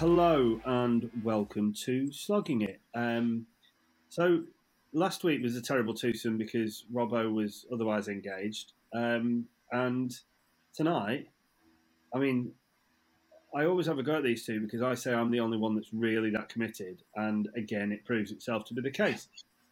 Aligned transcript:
Hello 0.00 0.58
and 0.64 1.10
welcome 1.22 1.74
to 1.84 2.10
Slogging 2.10 2.62
It. 2.62 2.80
Um, 2.94 3.44
so 4.08 4.44
last 4.94 5.24
week 5.24 5.42
was 5.42 5.56
a 5.56 5.60
terrible 5.60 5.92
twosome 5.92 6.38
because 6.38 6.86
Robbo 6.90 7.30
was 7.30 7.66
otherwise 7.70 8.08
engaged, 8.08 8.72
um, 8.94 9.44
and 9.72 10.10
tonight, 10.74 11.28
I 12.14 12.18
mean, 12.18 12.50
I 13.54 13.66
always 13.66 13.84
have 13.88 13.98
a 13.98 14.02
go 14.02 14.14
at 14.14 14.22
these 14.22 14.46
two 14.46 14.62
because 14.62 14.80
I 14.80 14.94
say 14.94 15.12
I'm 15.12 15.30
the 15.30 15.40
only 15.40 15.58
one 15.58 15.74
that's 15.74 15.92
really 15.92 16.30
that 16.30 16.48
committed, 16.48 17.02
and 17.16 17.50
again, 17.54 17.92
it 17.92 18.06
proves 18.06 18.30
itself 18.30 18.64
to 18.68 18.74
be 18.74 18.80
the 18.80 18.90
case. 18.90 19.28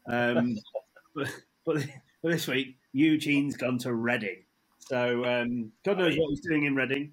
Um, 0.07 0.59
but, 1.15 1.29
but 1.65 1.87
but 2.23 2.33
this 2.33 2.47
week, 2.47 2.77
Eugene's 2.93 3.57
gone 3.57 3.79
to 3.79 3.95
Reading, 3.95 4.45
so 4.79 5.25
um, 5.25 5.73
God 5.87 5.97
knows 5.97 6.19
what 6.19 6.29
he's 6.29 6.47
doing 6.47 6.65
in 6.65 6.77
Reading. 6.77 7.13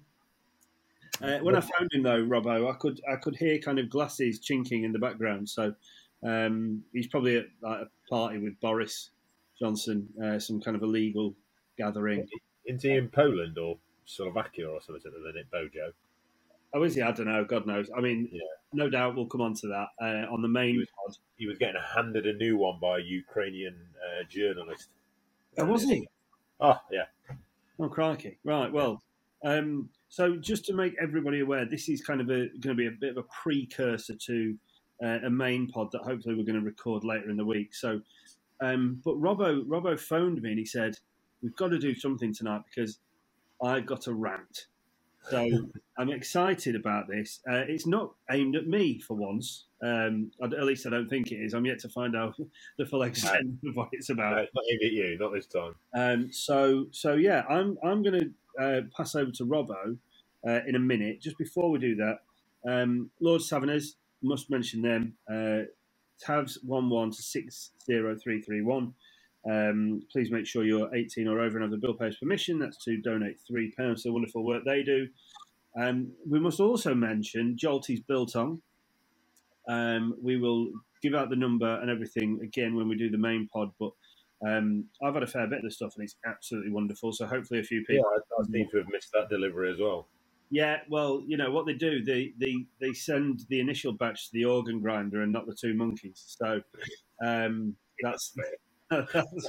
Uh, 1.22 1.38
when 1.38 1.56
I 1.56 1.60
found 1.60 1.90
him 1.92 2.02
though, 2.02 2.22
Robbo, 2.22 2.70
I 2.72 2.76
could 2.76 3.00
I 3.10 3.16
could 3.16 3.36
hear 3.36 3.58
kind 3.58 3.78
of 3.78 3.88
glasses 3.90 4.40
chinking 4.40 4.84
in 4.84 4.92
the 4.92 4.98
background. 4.98 5.48
So 5.48 5.74
um, 6.22 6.82
he's 6.92 7.06
probably 7.06 7.36
at 7.38 7.46
like, 7.62 7.80
a 7.82 7.88
party 8.10 8.38
with 8.38 8.58
Boris 8.60 9.10
Johnson, 9.58 10.08
uh, 10.22 10.38
some 10.38 10.60
kind 10.60 10.76
of 10.76 10.82
illegal 10.82 11.34
gathering. 11.78 12.26
Is 12.66 12.82
he 12.82 12.90
in 12.92 13.08
Poland 13.08 13.58
or 13.58 13.78
Slovakia 14.04 14.68
or 14.68 14.80
something 14.80 15.02
at 15.06 15.12
the 15.12 15.20
minute, 15.20 15.46
Bojo? 15.50 15.92
Oh, 16.74 16.82
is 16.82 16.94
he? 16.94 17.02
I 17.02 17.12
don't 17.12 17.26
know. 17.26 17.44
God 17.44 17.66
knows. 17.66 17.88
I 17.96 18.00
mean, 18.00 18.28
Yeah. 18.32 18.42
no 18.72 18.90
doubt 18.90 19.14
we'll 19.16 19.26
come 19.26 19.40
on 19.40 19.54
to 19.54 19.68
that 19.68 19.88
uh, 20.02 20.30
on 20.32 20.42
the 20.42 20.48
main 20.48 20.74
He 20.74 20.78
was- 20.78 20.88
pod. 21.06 21.16
He 21.36 21.46
was 21.46 21.58
getting 21.58 21.80
handed 21.94 22.26
a 22.26 22.32
new 22.34 22.56
one 22.58 22.78
by 22.80 22.98
a 22.98 23.02
Ukrainian 23.02 23.76
uh, 24.04 24.24
journalist. 24.28 24.88
Oh, 25.58 25.64
was 25.66 25.84
he? 25.84 26.06
Oh, 26.60 26.78
yeah. 26.90 27.04
Oh, 27.78 27.88
crikey! 27.88 28.38
Right. 28.44 28.72
Well, 28.72 29.02
um, 29.44 29.90
so 30.08 30.36
just 30.36 30.64
to 30.66 30.72
make 30.72 30.94
everybody 31.00 31.40
aware, 31.40 31.64
this 31.64 31.88
is 31.88 32.02
kind 32.02 32.20
of 32.20 32.28
a, 32.28 32.48
going 32.60 32.60
to 32.60 32.74
be 32.74 32.86
a 32.86 32.90
bit 32.90 33.10
of 33.10 33.16
a 33.18 33.22
precursor 33.42 34.14
to 34.26 34.56
uh, 35.02 35.18
a 35.24 35.30
main 35.30 35.68
pod 35.68 35.90
that 35.92 36.02
hopefully 36.02 36.34
we're 36.34 36.44
going 36.44 36.58
to 36.58 36.64
record 36.64 37.04
later 37.04 37.30
in 37.30 37.36
the 37.36 37.44
week. 37.44 37.74
So, 37.74 38.00
um, 38.60 39.00
but 39.04 39.16
Robbo 39.16 39.64
Robbo 39.64 39.98
phoned 39.98 40.40
me 40.40 40.50
and 40.50 40.58
he 40.58 40.64
said 40.64 40.96
we've 41.42 41.56
got 41.56 41.68
to 41.68 41.78
do 41.78 41.94
something 41.94 42.32
tonight 42.32 42.62
because 42.72 42.98
I've 43.62 43.86
got 43.86 44.06
a 44.06 44.14
rant. 44.14 44.66
So 45.28 45.46
I'm 45.98 46.10
excited 46.10 46.76
about 46.76 47.08
this. 47.08 47.40
Uh, 47.50 47.64
it's 47.68 47.86
not 47.86 48.14
aimed 48.30 48.56
at 48.56 48.66
me 48.66 49.00
for 49.00 49.14
once. 49.14 49.66
Um, 49.82 50.30
at 50.42 50.64
least 50.64 50.86
I 50.86 50.90
don't 50.90 51.08
think 51.08 51.30
it 51.32 51.36
is. 51.36 51.52
I'm 51.52 51.66
yet 51.66 51.80
to 51.80 51.88
find 51.88 52.16
out 52.16 52.36
the 52.78 52.86
full 52.86 53.02
extent 53.02 53.58
of 53.66 53.76
what 53.76 53.88
it's 53.92 54.08
about. 54.08 54.36
No, 54.36 54.42
it's 54.42 54.54
not 54.54 54.64
aimed 54.70 54.82
at 54.84 54.92
you, 54.92 55.18
not 55.18 55.32
this 55.32 55.46
time. 55.46 55.74
Um, 55.94 56.32
so 56.32 56.86
so 56.92 57.14
yeah, 57.14 57.44
I'm 57.48 57.76
I'm 57.84 58.02
going 58.02 58.18
to 58.18 58.30
uh, 58.60 58.80
pass 58.96 59.14
over 59.14 59.30
to 59.32 59.44
Robbo 59.44 59.96
uh, 60.46 60.60
in 60.66 60.74
a 60.74 60.78
minute. 60.80 61.20
Just 61.20 61.38
before 61.38 61.70
we 61.70 61.78
do 61.78 61.96
that, 61.96 62.18
um, 62.68 63.10
Lord's 63.20 63.48
Taverners 63.48 63.96
must 64.22 64.50
mention 64.50 64.82
them. 64.82 65.14
Uh, 65.30 65.66
Tavs 66.24 66.56
one 66.64 66.88
one 66.88 67.10
to 67.10 67.22
six 67.22 67.72
zero 67.84 68.16
three 68.22 68.40
three 68.40 68.62
one. 68.62 68.94
Um, 69.48 70.02
please 70.10 70.30
make 70.32 70.46
sure 70.46 70.64
you're 70.64 70.92
18 70.94 71.28
or 71.28 71.40
over 71.40 71.56
and 71.56 71.62
have 71.62 71.70
the 71.70 71.76
bill 71.76 71.94
payer's 71.94 72.16
permission. 72.16 72.58
That's 72.58 72.82
to 72.84 72.96
donate 73.00 73.36
three 73.46 73.72
pounds 73.78 74.02
to 74.02 74.08
the 74.08 74.12
wonderful 74.12 74.44
work 74.44 74.64
they 74.64 74.82
do. 74.82 75.06
Um, 75.80 76.12
we 76.28 76.40
must 76.40 76.58
also 76.58 76.94
mention 76.94 77.56
Jolty's 77.56 78.00
Biltong. 78.00 78.60
Um, 79.68 80.14
we 80.22 80.36
will 80.36 80.70
give 81.02 81.14
out 81.14 81.30
the 81.30 81.36
number 81.36 81.80
and 81.80 81.90
everything 81.90 82.40
again 82.42 82.74
when 82.74 82.88
we 82.88 82.96
do 82.96 83.10
the 83.10 83.18
main 83.18 83.48
pod, 83.52 83.70
but 83.78 83.90
um, 84.46 84.86
I've 85.02 85.14
had 85.14 85.22
a 85.22 85.26
fair 85.26 85.46
bit 85.46 85.58
of 85.58 85.64
the 85.64 85.70
stuff 85.70 85.94
and 85.96 86.04
it's 86.04 86.16
absolutely 86.26 86.70
wonderful. 86.72 87.12
So 87.12 87.26
hopefully 87.26 87.60
a 87.60 87.64
few 87.64 87.84
Yeah, 87.88 88.00
people. 88.00 88.08
I, 88.10 88.42
I 88.42 88.44
seem 88.52 88.68
to 88.70 88.78
have 88.78 88.88
missed 88.88 89.12
that 89.12 89.28
delivery 89.28 89.72
as 89.72 89.78
well. 89.80 90.08
Yeah, 90.50 90.78
well, 90.88 91.22
you 91.26 91.36
know 91.36 91.50
what 91.50 91.66
they 91.66 91.74
do. 91.74 92.04
They 92.04 92.32
they 92.38 92.66
they 92.80 92.92
send 92.92 93.40
the 93.48 93.60
initial 93.60 93.92
batch 93.92 94.26
to 94.26 94.32
the 94.32 94.44
organ 94.44 94.80
grinder 94.80 95.22
and 95.22 95.32
not 95.32 95.46
the 95.46 95.56
two 95.60 95.74
monkeys. 95.74 96.22
So 96.38 96.62
um, 97.24 97.76
that's 98.02 98.34
that's 98.90 99.48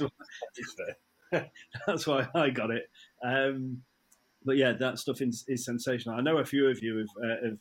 why, 1.32 1.48
that's 1.86 2.06
why 2.06 2.26
I 2.34 2.50
got 2.50 2.70
it. 2.70 2.90
Um, 3.24 3.82
but 4.44 4.56
yeah, 4.56 4.72
that 4.74 4.98
stuff 4.98 5.20
is, 5.20 5.44
is 5.48 5.64
sensational. 5.64 6.16
I 6.16 6.22
know 6.22 6.38
a 6.38 6.44
few 6.44 6.68
of 6.68 6.82
you 6.82 6.98
have 6.98 7.08
uh, 7.24 7.44
have 7.46 7.58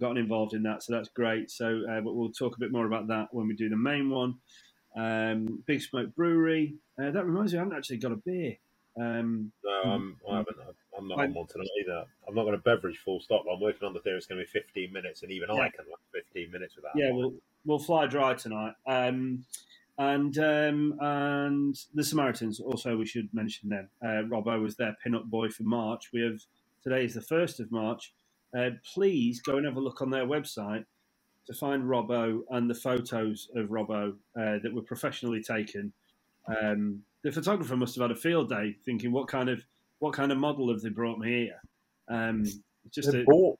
gotten 0.00 0.16
involved 0.18 0.54
in 0.54 0.62
that, 0.64 0.82
so 0.82 0.94
that's 0.94 1.08
great. 1.10 1.50
So, 1.50 1.82
uh, 1.90 2.00
but 2.00 2.14
we'll 2.14 2.32
talk 2.32 2.56
a 2.56 2.60
bit 2.60 2.72
more 2.72 2.86
about 2.86 3.08
that 3.08 3.28
when 3.32 3.48
we 3.48 3.54
do 3.54 3.68
the 3.68 3.76
main 3.76 4.10
one. 4.10 4.34
Um, 4.96 5.62
Big 5.66 5.80
Smoke 5.82 6.14
Brewery. 6.14 6.74
Uh, 7.00 7.10
that 7.10 7.24
reminds 7.26 7.52
me, 7.52 7.58
I 7.58 7.62
haven't 7.62 7.76
actually 7.76 7.96
got 7.98 8.12
a 8.12 8.16
beer. 8.16 8.56
Um, 9.00 9.52
No, 9.64 9.70
I'm, 9.90 10.16
I 10.30 10.36
haven't. 10.38 10.56
I'm 10.98 11.08
not 11.08 11.18
I- 11.20 11.24
on 11.24 11.34
one 11.34 11.46
tonight 11.46 11.68
either. 11.80 12.04
I'm 12.28 12.34
not 12.34 12.42
going 12.44 12.56
to 12.56 12.62
beverage 12.62 12.98
full 12.98 13.20
stop. 13.20 13.44
I'm 13.50 13.60
working 13.60 13.86
on 13.88 13.94
the 13.94 14.00
theory 14.00 14.18
it's 14.18 14.26
going 14.26 14.38
to 14.40 14.44
be 14.44 14.50
15 14.50 14.92
minutes, 14.92 15.22
and 15.22 15.32
even 15.32 15.48
Yeah. 15.50 15.62
I 15.62 15.68
can 15.70 15.86
last 15.90 16.02
15 16.12 16.50
minutes 16.50 16.76
without. 16.76 16.92
yeah, 16.94 17.10
we'll 17.12 17.32
we'll 17.64 17.78
fly 17.78 18.06
dry 18.06 18.34
tonight. 18.34 18.74
Um, 18.86 19.44
and 19.98 20.36
um, 20.38 20.98
and 21.00 21.78
the 21.94 22.04
Samaritans 22.04 22.60
also 22.60 22.96
we 22.96 23.06
should 23.06 23.32
mention 23.32 23.68
them. 23.70 23.88
Uh, 24.02 24.24
Robbo 24.28 24.60
was 24.60 24.76
their 24.76 24.96
pin-up 25.02 25.24
boy 25.26 25.48
for 25.48 25.62
March. 25.62 26.10
We 26.12 26.20
have 26.22 26.40
today 26.82 27.04
is 27.04 27.14
the 27.14 27.20
first 27.22 27.60
of 27.60 27.70
March. 27.72 28.12
Uh, 28.56 28.70
please 28.94 29.40
go 29.40 29.56
and 29.56 29.64
have 29.64 29.76
a 29.76 29.80
look 29.80 30.02
on 30.02 30.10
their 30.10 30.26
website 30.26 30.84
to 31.46 31.54
find 31.54 31.82
Robbo 31.84 32.40
and 32.50 32.68
the 32.70 32.74
photos 32.74 33.48
of 33.56 33.68
Robbo 33.68 34.12
uh, 34.38 34.58
that 34.62 34.72
were 34.72 34.82
professionally 34.82 35.42
taken. 35.42 35.92
Um, 36.46 37.02
the 37.22 37.32
photographer 37.32 37.76
must 37.76 37.94
have 37.96 38.02
had 38.02 38.16
a 38.16 38.20
field 38.20 38.48
day, 38.48 38.76
thinking 38.84 39.12
what 39.12 39.28
kind 39.28 39.48
of 39.48 39.62
what 40.00 40.12
kind 40.14 40.32
of 40.32 40.38
model 40.38 40.68
have 40.72 40.80
they 40.82 40.88
brought 40.88 41.18
me 41.18 41.28
here? 41.28 41.60
Um, 42.08 42.44
just 42.90 43.12
They 43.12 43.20
a, 43.20 43.24
bought 43.24 43.58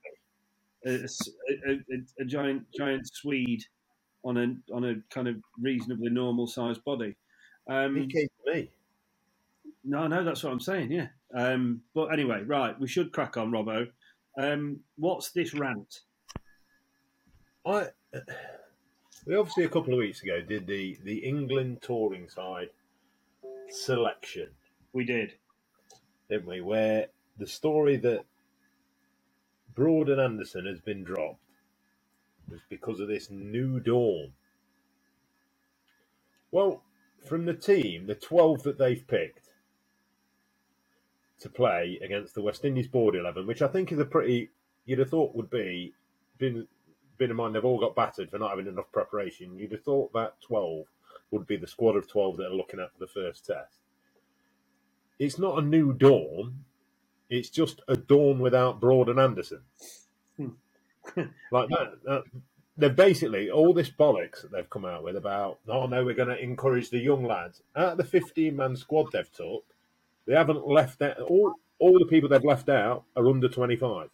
me. 0.84 0.93
a, 0.93 1.09
a, 1.69 1.72
a- 1.72 2.22
a 2.22 2.25
giant 2.25 2.65
giant 2.76 3.09
Swede 3.12 3.65
on 4.25 4.37
a 4.37 4.75
on 4.75 4.84
a 4.84 4.94
kind 5.14 5.28
of 5.28 5.37
reasonably 5.60 6.10
normal 6.10 6.47
sized 6.47 6.82
body. 6.84 7.14
Um, 7.69 7.94
He 7.97 8.06
came 8.06 8.28
to 8.47 8.53
me. 8.54 8.70
no, 9.84 10.06
no, 10.09 10.25
that's 10.25 10.43
what 10.43 10.53
I'm 10.53 10.60
saying. 10.60 10.91
Yeah. 10.91 11.06
Um, 11.34 11.82
but 11.94 12.06
anyway, 12.06 12.43
right, 12.44 12.78
we 12.81 12.88
should 12.88 13.12
crack 13.12 13.37
on, 13.37 13.50
Robbo. 13.53 13.88
Um, 14.37 14.81
what's 14.97 15.31
this 15.31 15.54
rant? 15.54 16.00
I 17.67 17.89
we 19.27 19.37
obviously 19.37 19.65
a 19.65 19.69
couple 19.71 19.95
of 19.95 19.99
weeks 19.99 20.23
ago 20.23 20.41
did 20.41 20.67
the 20.67 20.99
the 21.05 21.19
England 21.19 21.83
touring 21.83 22.28
side 22.28 22.71
selection, 23.71 24.49
We 24.93 25.05
did. 25.05 25.34
didn't 26.28 26.47
we? 26.49 26.61
Where 26.61 27.09
the 27.39 27.47
story 27.47 27.97
that 27.99 28.25
Broad 29.75 30.09
and 30.11 30.21
Anderson 30.21 30.67
has 30.67 30.81
been 30.81 31.05
dropped 31.05 31.41
was 32.50 32.61
because 32.69 33.00
of 33.00 33.09
this 33.09 33.31
new 33.31 33.81
dawn. 33.81 34.33
Well, 36.50 36.83
from 37.27 37.47
the 37.47 37.55
team, 37.55 38.06
the 38.06 38.15
twelve 38.15 38.62
that 38.65 38.79
they've 38.79 39.06
picked 39.06 39.50
to 41.41 41.49
play 41.49 41.99
against 42.05 42.34
the 42.34 42.43
West 42.43 42.65
Indies 42.65 42.89
board 42.89 43.17
eleven, 43.17 43.47
which 43.47 43.62
I 43.62 43.69
think 43.69 43.93
is 43.93 43.99
a 43.99 44.05
pretty 44.05 44.50
you'd 44.87 44.99
have 45.00 45.11
thought 45.11 45.34
would 45.37 45.50
be 45.50 45.94
been 46.39 46.67
been 47.22 47.31
in 47.31 47.37
mind 47.37 47.55
they've 47.55 47.65
all 47.65 47.78
got 47.78 47.94
battered 47.94 48.31
for 48.31 48.38
not 48.38 48.50
having 48.50 48.66
enough 48.66 48.91
preparation. 48.93 49.56
You'd 49.56 49.72
have 49.72 49.83
thought 49.83 50.12
that 50.12 50.41
twelve 50.41 50.87
would 51.31 51.47
be 51.47 51.56
the 51.56 51.66
squad 51.66 51.97
of 51.97 52.09
twelve 52.09 52.37
that 52.38 52.49
are 52.49 52.55
looking 52.55 52.81
at 52.81 52.93
for 52.93 52.99
the 52.99 53.06
first 53.06 53.47
test. 53.47 53.78
It's 55.19 55.38
not 55.38 55.59
a 55.59 55.62
new 55.62 55.93
dawn. 55.93 56.65
It's 57.31 57.49
just 57.49 57.81
a 57.88 57.97
dawn 57.97 58.41
without 58.41 58.81
Broad 58.81 59.09
and 59.09 59.21
Anderson. 59.21 59.61
Hmm. 60.37 60.49
like 61.50 61.69
that, 61.69 61.93
that 62.05 62.22
they're 62.76 62.91
basically 62.91 63.50
all 63.50 63.73
this 63.73 63.91
bollocks 63.91 64.43
that 64.43 64.50
they've 64.50 64.70
come 64.70 64.85
out 64.85 65.05
with 65.05 65.17
about 65.17 65.58
oh 65.69 65.87
no 65.87 66.05
we're 66.05 66.14
going 66.14 66.29
to 66.29 66.43
encourage 66.43 66.91
the 66.91 66.99
young 66.99 67.25
lads 67.25 67.62
out 67.76 67.93
of 67.93 67.99
the 67.99 68.05
15 68.05 68.56
man 68.56 68.76
squad 68.76 69.11
they've 69.12 69.32
took 69.32 69.64
they 70.26 70.35
haven't 70.35 70.67
left 70.67 71.02
out 71.02 71.19
all 71.20 71.55
all 71.79 71.99
the 71.99 72.06
people 72.06 72.29
they've 72.29 72.44
left 72.44 72.69
out 72.69 73.05
are 73.17 73.29
under 73.29 73.49
25 73.49 74.08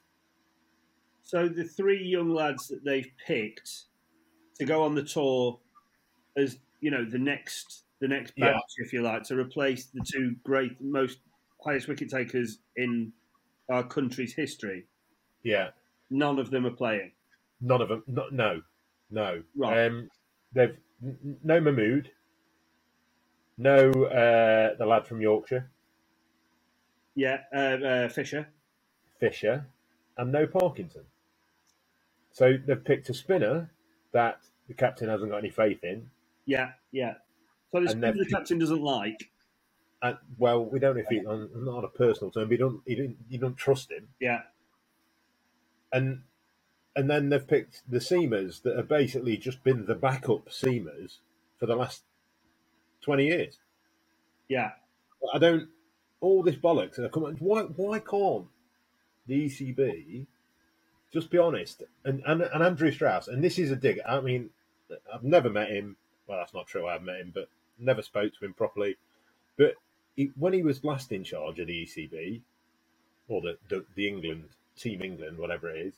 So 1.28 1.46
the 1.46 1.64
three 1.64 2.02
young 2.02 2.30
lads 2.30 2.68
that 2.68 2.82
they've 2.82 3.12
picked 3.26 3.84
to 4.58 4.64
go 4.64 4.82
on 4.82 4.94
the 4.94 5.02
tour 5.02 5.60
as 6.38 6.58
you 6.80 6.90
know 6.90 7.04
the 7.04 7.18
next 7.18 7.84
the 8.00 8.08
next 8.08 8.32
Yeah. 8.34 8.52
batch, 8.54 8.72
if 8.78 8.94
you 8.94 9.02
like, 9.02 9.24
to 9.24 9.36
replace 9.36 9.86
the 9.86 10.00
two 10.10 10.36
great 10.42 10.80
most 10.80 11.18
highest 11.62 11.86
wicket 11.86 12.08
takers 12.08 12.60
in 12.76 13.12
our 13.68 13.86
country's 13.86 14.32
history. 14.32 14.86
yeah 15.42 15.72
None 16.08 16.38
of 16.38 16.50
them 16.50 16.64
are 16.64 16.70
playing. 16.70 17.12
none 17.60 17.82
of 17.82 17.88
them 17.90 18.02
no 18.06 18.24
no 18.30 18.62
no 19.10 19.42
Right. 19.54 19.86
um 19.86 20.08
they've 20.54 20.78
no 21.44 21.60
mahmood 21.60 22.10
no 23.58 23.90
uh 24.04 24.76
the 24.78 24.86
lad 24.86 25.06
from 25.06 25.20
yorkshire 25.20 25.70
Yeah, 27.14 27.42
uh, 27.54 27.58
uh, 27.58 28.08
Fisher. 28.08 28.48
fisher 29.20 29.66
and 30.16 30.32
no 30.32 30.46
parkinson 30.46 31.04
so 32.38 32.56
they've 32.66 32.84
picked 32.84 33.08
a 33.08 33.14
spinner 33.14 33.68
that 34.12 34.38
the 34.68 34.74
captain 34.74 35.08
hasn't 35.08 35.32
got 35.32 35.38
any 35.38 35.50
faith 35.50 35.82
in 35.82 36.08
Yeah, 36.46 36.70
yeah. 36.92 37.14
So 37.72 37.80
this 37.80 37.94
And 37.94 38.02
the 38.02 38.26
captain 38.30 38.60
doesn't 38.60 38.80
like. 38.80 39.28
And, 40.00 40.16
well, 40.38 40.64
we 40.64 40.78
don't 40.78 40.94
know 40.94 41.02
if 41.02 41.08
he 41.08 41.18
on 41.26 41.50
not 41.56 41.78
on 41.78 41.84
a 41.84 41.88
personal 41.88 42.30
term, 42.30 42.44
but 42.44 42.52
you 42.52 42.58
don't 42.58 42.80
you 42.86 42.96
don't 42.96 43.16
you 43.28 43.38
don't 43.38 43.56
trust 43.56 43.90
him. 43.90 44.06
Yeah, 44.20 44.42
And 45.92 46.22
and 46.94 47.10
then 47.10 47.28
they've 47.28 47.46
picked 47.46 47.82
the 47.90 47.98
seamers 47.98 48.62
that 48.62 48.76
have 48.76 48.88
basically 48.88 49.36
just 49.36 49.64
been 49.64 49.86
the 49.86 49.96
backup 49.96 50.48
seamers 50.50 51.18
for 51.58 51.66
the 51.66 51.74
last 51.74 52.04
twenty 53.00 53.26
years. 53.26 53.58
Yeah, 54.48 54.70
I 55.34 55.38
don't. 55.38 55.68
All 56.20 56.44
this 56.44 56.56
bollocks. 56.56 56.98
And 56.98 57.06
I 57.06 57.10
come. 57.10 57.24
Why? 57.40 57.62
Why 57.62 57.98
can't 57.98 58.46
the 59.26 59.46
ECB 59.46 60.26
just 61.12 61.30
be 61.30 61.38
honest? 61.38 61.82
And 62.04 62.22
and, 62.26 62.42
and 62.42 62.62
Andrew 62.62 62.90
Strauss. 62.90 63.28
And 63.28 63.42
this 63.42 63.58
is 63.58 63.70
a 63.70 63.76
dig. 63.76 64.00
I 64.06 64.20
mean, 64.20 64.50
I've 65.12 65.24
never 65.24 65.50
met 65.50 65.70
him. 65.70 65.96
Well, 66.26 66.38
that's 66.38 66.54
not 66.54 66.66
true. 66.66 66.86
I 66.86 66.92
have 66.94 67.02
met 67.02 67.20
him, 67.20 67.32
but 67.34 67.48
never 67.78 68.02
spoke 68.02 68.32
to 68.34 68.44
him 68.44 68.54
properly. 68.54 68.96
But 69.56 69.74
he, 70.16 70.30
when 70.36 70.52
he 70.52 70.62
was 70.62 70.84
last 70.84 71.12
in 71.12 71.24
charge 71.24 71.58
of 71.58 71.66
the 71.66 71.86
ECB, 71.86 72.42
or 73.28 73.40
the, 73.40 73.58
the, 73.68 73.84
the 73.94 74.08
England 74.08 74.44
Team 74.76 75.02
England, 75.02 75.38
whatever 75.38 75.70
it 75.70 75.86
is, 75.86 75.94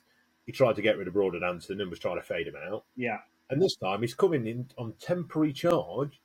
he 0.46 0.52
tried 0.52 0.76
to 0.76 0.82
get 0.82 0.98
rid 0.98 1.06
of 1.08 1.14
Broad 1.14 1.34
and 1.34 1.44
Anderson 1.44 1.80
and 1.80 1.90
was 1.90 1.98
trying 1.98 2.16
to 2.16 2.22
fade 2.22 2.46
him 2.48 2.56
out. 2.56 2.84
yeah, 2.96 3.18
And 3.48 3.62
this 3.62 3.76
time 3.76 4.00
he's 4.00 4.14
coming 4.14 4.46
in 4.46 4.68
on 4.78 4.94
temporary 5.00 5.52
charge 5.52 6.20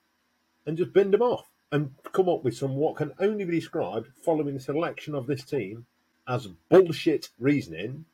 and 0.65 0.77
just 0.77 0.93
binned 0.93 1.13
them 1.13 1.21
off 1.21 1.49
and 1.71 1.93
come 2.11 2.29
up 2.29 2.43
with 2.43 2.55
some 2.55 2.75
what 2.75 2.95
can 2.95 3.11
only 3.19 3.45
be 3.45 3.59
described 3.59 4.07
following 4.23 4.53
the 4.53 4.59
selection 4.59 5.13
of 5.15 5.27
this 5.27 5.43
team 5.43 5.85
as 6.27 6.47
bullshit 6.69 7.29
reasoning 7.39 8.05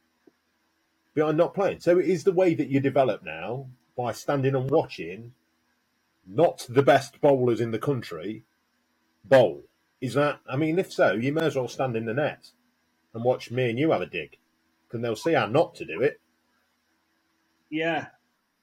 behind 1.16 1.38
not 1.38 1.54
playing. 1.56 1.80
So 1.81 2.00
it 2.00 2.08
is 2.08 2.24
the 2.24 2.31
way 2.34 2.54
that 2.56 2.69
you 2.69 2.80
develop 2.80 3.24
now 3.24 3.68
by 3.98 4.13
standing 4.13 4.56
and 4.56 4.69
watching 4.69 5.34
not 6.28 6.66
the 6.69 6.84
best 6.84 7.22
bowlers 7.22 7.62
in 7.62 7.72
the 7.72 7.80
country 7.80 8.46
bowl. 9.25 9.63
Is 10.02 10.16
that, 10.16 10.40
I 10.50 10.58
mean, 10.58 10.80
if 10.80 10.94
so, 10.94 11.13
you 11.13 11.34
may 11.34 11.46
as 11.46 11.56
well 11.56 11.68
stand 11.69 11.96
in 11.98 12.06
the 12.06 12.13
net 12.13 12.52
and 13.13 13.24
watch 13.24 13.52
me 13.52 13.69
and 13.69 13.80
you 13.80 13.92
have 13.92 14.02
a 14.02 14.08
dig 14.08 14.38
because 14.88 15.02
they'll 15.02 15.16
see 15.16 15.34
how 15.34 15.48
not 15.48 15.75
to 15.75 15.86
do 15.86 16.02
it. 16.02 16.22
yeah. 17.69 18.07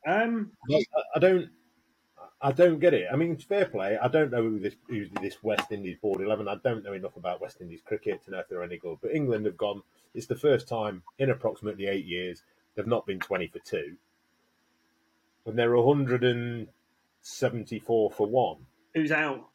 Um, 0.06 0.52
I, 0.70 0.84
I 1.16 1.18
don't. 1.20 1.50
I 2.40 2.52
don't 2.52 2.78
get 2.78 2.94
it. 2.94 3.08
I 3.12 3.16
mean, 3.16 3.32
it's 3.32 3.42
fair 3.42 3.66
play. 3.66 3.98
I 4.00 4.06
don't 4.06 4.30
know 4.30 4.42
who 4.42 4.60
this 4.60 4.76
who's 4.88 5.08
this 5.20 5.42
West 5.42 5.72
Indies 5.72 5.96
board 6.00 6.20
eleven. 6.20 6.46
I 6.46 6.54
don't 6.62 6.84
know 6.84 6.92
enough 6.92 7.16
about 7.16 7.40
West 7.40 7.60
Indies 7.60 7.80
cricket 7.84 8.24
to 8.24 8.30
know 8.30 8.38
if 8.38 8.48
they're 8.48 8.62
any 8.62 8.78
good. 8.78 8.98
But 9.02 9.12
England 9.12 9.46
have 9.46 9.56
gone. 9.56 9.82
It's 10.14 10.26
the 10.26 10.36
first 10.36 10.68
time 10.68 11.02
in 11.18 11.30
approximately 11.30 11.86
eight 11.86 12.04
years 12.04 12.42
they've 12.74 12.86
not 12.86 13.06
been 13.06 13.18
twenty 13.18 13.48
for 13.48 13.58
two, 13.58 13.96
and 15.46 15.58
they're 15.58 15.76
hundred 15.82 16.22
and 16.22 16.68
seventy-four 17.22 18.12
for 18.12 18.28
one. 18.28 18.58
who's 18.94 19.10
out? 19.10 19.48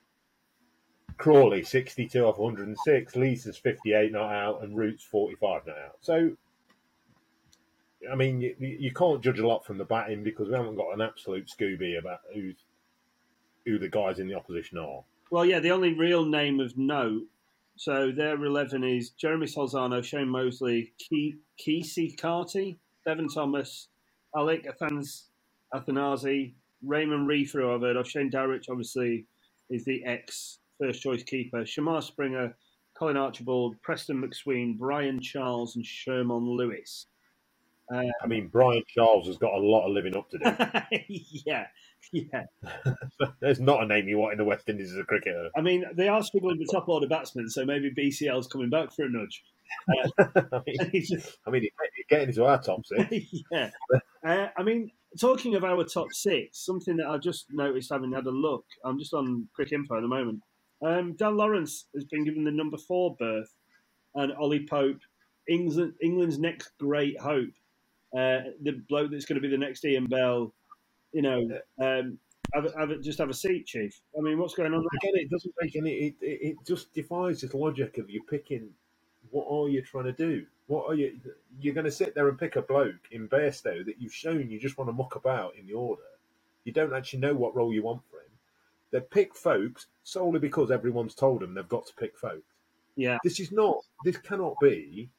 Crawley 1.18 1.64
sixty-two 1.64 2.26
off 2.26 2.38
one 2.38 2.54
hundred 2.54 2.68
and 2.68 2.78
six. 2.84 3.16
Lees 3.16 3.48
fifty-eight 3.58 4.12
not 4.12 4.34
out, 4.34 4.62
and 4.62 4.76
Roots 4.76 5.06
forty-five 5.06 5.66
not 5.66 5.78
out. 5.78 5.98
So. 6.02 6.32
I 8.12 8.16
mean, 8.16 8.42
you, 8.42 8.54
you 8.60 8.92
can't 8.92 9.24
judge 9.24 9.40
a 9.40 9.48
lot 9.48 9.66
from 9.66 9.78
the 9.78 9.86
batting 9.86 10.26
because 10.26 10.50
we 10.50 10.56
haven't 10.56 10.76
got 10.76 10.94
an 10.94 11.00
absolute 11.00 11.48
Scooby 11.48 11.98
about 11.98 12.20
who's 12.34 12.58
who 13.66 13.80
the 13.80 13.90
guys 13.90 14.20
in 14.20 14.28
the 14.28 14.36
opposition 14.36 14.78
are. 14.78 15.04
Well, 15.32 15.46
yeah, 15.46 15.60
the 15.60 15.72
only 15.72 15.94
real 15.94 16.26
name 16.26 16.60
of 16.60 16.78
note. 16.78 17.24
So 17.76 18.12
their 18.12 18.36
eleven 18.44 18.84
is 18.84 19.12
Jeremy 19.12 19.48
Solozano, 19.48 20.04
Shane 20.04 20.30
Mosley, 20.30 20.94
Ke- 21.02 21.38
Keacy 21.60 22.16
Carty, 22.20 22.78
Devon 23.06 23.28
Thomas, 23.28 23.88
Alec 24.36 24.68
Athans 24.68 25.30
Athanaze, 25.74 26.54
Raymon 26.86 27.26
Reifer, 27.26 27.62
who 27.62 27.74
I've 27.74 27.82
heard 27.82 27.96
of. 27.96 28.08
Shane 28.08 28.30
Dowrich, 28.30 28.70
obviously, 28.70 29.26
is 29.70 29.86
the 29.86 30.06
ex 30.06 30.60
first 30.80 31.02
choice 31.02 31.24
keeper. 31.24 31.62
Shamar 31.62 32.04
Springer, 32.04 32.56
Colin 32.98 33.18
Archibald, 33.18 33.82
Preston 33.82 34.22
McSween, 34.22 34.78
Brian 34.78 35.20
Charles, 35.20 35.76
and 35.76 35.86
Sherman 35.86 36.46
Lewis. 36.46 37.08
Uh, 37.94 38.04
I 38.22 38.28
mean, 38.28 38.48
Brian 38.48 38.84
Charles 38.88 39.28
has 39.28 39.38
got 39.38 39.54
a 39.54 39.60
lot 39.60 39.86
of 39.86 39.94
living 39.94 40.16
up 40.16 40.30
to 40.30 40.38
do. 40.38 41.04
yeah, 41.46 41.68
yeah. 42.12 42.44
There's 43.40 43.60
not 43.60 43.84
a 43.84 43.88
name 43.88 44.08
you 44.08 44.18
want 44.18 44.34
in 44.34 44.38
the 44.38 44.46
West 44.46 44.70
Indies 44.70 44.92
as 44.92 44.98
a 44.98 45.04
cricketer. 45.04 45.50
I 45.56 45.62
mean, 45.62 45.86
they 45.94 46.08
are 46.08 46.24
struggling 46.24 46.60
with 46.60 46.72
top 46.72 46.88
order 46.90 47.08
batsmen, 47.08 47.50
so 47.50 47.66
maybe 47.66 47.92
BCL's 47.92 48.48
coming 48.48 48.70
back 48.70 48.94
for 48.94 49.06
a 49.06 49.10
nudge. 49.10 49.44
I 49.90 50.62
mean, 50.68 50.78
I 51.48 51.50
mean, 51.50 51.68
getting 52.10 52.30
into 52.30 52.46
our 52.46 52.62
top 52.62 52.86
six. 52.86 53.44
yeah. 53.52 53.70
Uh, 54.26 54.48
I 54.56 54.64
mean, 54.64 54.92
talking 55.20 55.56
of 55.56 55.64
our 55.64 55.84
top 55.84 56.08
six, 56.12 56.64
something 56.66 56.98
that 56.98 57.08
I've 57.08 57.22
just 57.22 57.46
noticed 57.52 57.92
having 57.92 58.12
had 58.12 58.26
a 58.26 58.32
look, 58.32 58.66
I'm 58.84 59.00
just 59.00 59.14
on 59.14 59.48
quick 59.56 59.72
info 59.72 59.98
at 59.98 60.02
the 60.02 60.08
moment. 60.08 60.42
Um, 60.86 61.14
Dan 61.14 61.38
Lawrence 61.38 61.86
has 61.96 62.04
been 62.06 62.26
given 62.26 62.44
the 62.44 62.52
number 62.52 62.78
four 62.78 63.16
berth, 63.18 63.54
and 64.16 64.34
Ollie 64.34 64.68
Pope, 64.68 65.00
England, 65.48 65.94
England's 66.02 66.38
next 66.38 66.72
great 66.80 67.20
hope, 67.20 67.54
uh, 68.16 68.52
the 68.62 68.84
bloke 68.90 69.12
that's 69.12 69.26
going 69.26 69.42
to 69.42 69.48
be 69.48 69.50
the 69.50 69.58
next 69.58 69.84
Ian 69.86 70.06
Bell, 70.08 70.54
you 71.14 71.22
know, 71.22 71.48
um, 71.80 72.18
have, 72.54 72.66
a- 72.66 72.78
have, 72.78 72.90
a- 72.92 72.98
just 73.00 73.20
have 73.20 73.30
a 73.30 73.34
seat, 73.34 73.66
Chief. 73.66 74.00
I 74.18 74.22
mean, 74.22 74.38
what's 74.38 74.54
going 74.56 74.74
on 74.74 74.82
there? 74.82 75.10
Again, 75.12 75.22
it 75.24 75.30
doesn't 75.30 75.54
make 75.62 75.76
any. 75.76 75.92
It, 75.92 76.16
it, 76.22 76.40
it 76.50 76.56
just 76.66 76.94
defies 76.94 77.42
this 77.42 77.54
logic 77.54 77.98
of 77.98 78.10
you 78.10 78.22
picking. 78.30 78.70
What 79.32 79.48
are 79.50 79.70
you 79.70 79.82
trying 79.82 80.06
to 80.06 80.12
do? 80.12 80.46
What 80.68 80.88
are 80.90 80.96
you? 80.96 81.20
You're 81.60 81.74
going 81.74 81.86
to 81.86 81.92
sit 81.92 82.14
there 82.16 82.30
and 82.30 82.38
pick 82.38 82.56
a 82.56 82.62
bloke 82.62 83.08
in 83.12 83.28
Bairstow 83.28 83.86
that 83.86 84.00
you've 84.00 84.14
shown 84.14 84.50
you 84.50 84.60
just 84.60 84.78
want 84.78 84.90
to 84.90 84.94
muck 84.94 85.16
about 85.16 85.56
in 85.56 85.66
the 85.68 85.74
order. 85.74 86.02
You 86.66 86.72
don't 86.72 86.94
actually 86.94 87.20
know 87.20 87.34
what 87.34 87.56
role 87.56 87.74
you 87.74 87.84
want 87.84 88.02
for 88.10 88.18
him. 88.18 88.30
They 88.92 89.00
pick 89.02 89.36
Foakes 89.36 89.88
solely 90.04 90.40
because 90.40 90.70
everyone's 90.72 91.16
told 91.16 91.42
them 91.42 91.54
they've 91.54 91.68
got 91.68 91.86
to 91.88 91.94
pick 91.96 92.18
Foakes. 92.18 92.44
Yeah, 92.96 93.18
This 93.24 93.40
is 93.40 93.52
not. 93.52 93.78
This 94.06 94.18
cannot 94.18 94.56
be. 94.62 95.10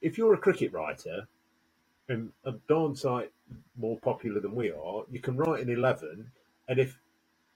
If 0.00 0.16
you're 0.16 0.34
a 0.34 0.38
cricket 0.38 0.72
writer, 0.72 1.26
and 2.08 2.32
a 2.44 2.52
darn 2.68 2.96
sight 2.96 3.32
more 3.76 3.98
popular 4.00 4.40
than 4.40 4.54
we 4.54 4.70
are, 4.70 5.04
you 5.10 5.20
can 5.20 5.36
write 5.36 5.62
an 5.62 5.70
eleven, 5.70 6.32
and 6.68 6.78
if 6.80 6.98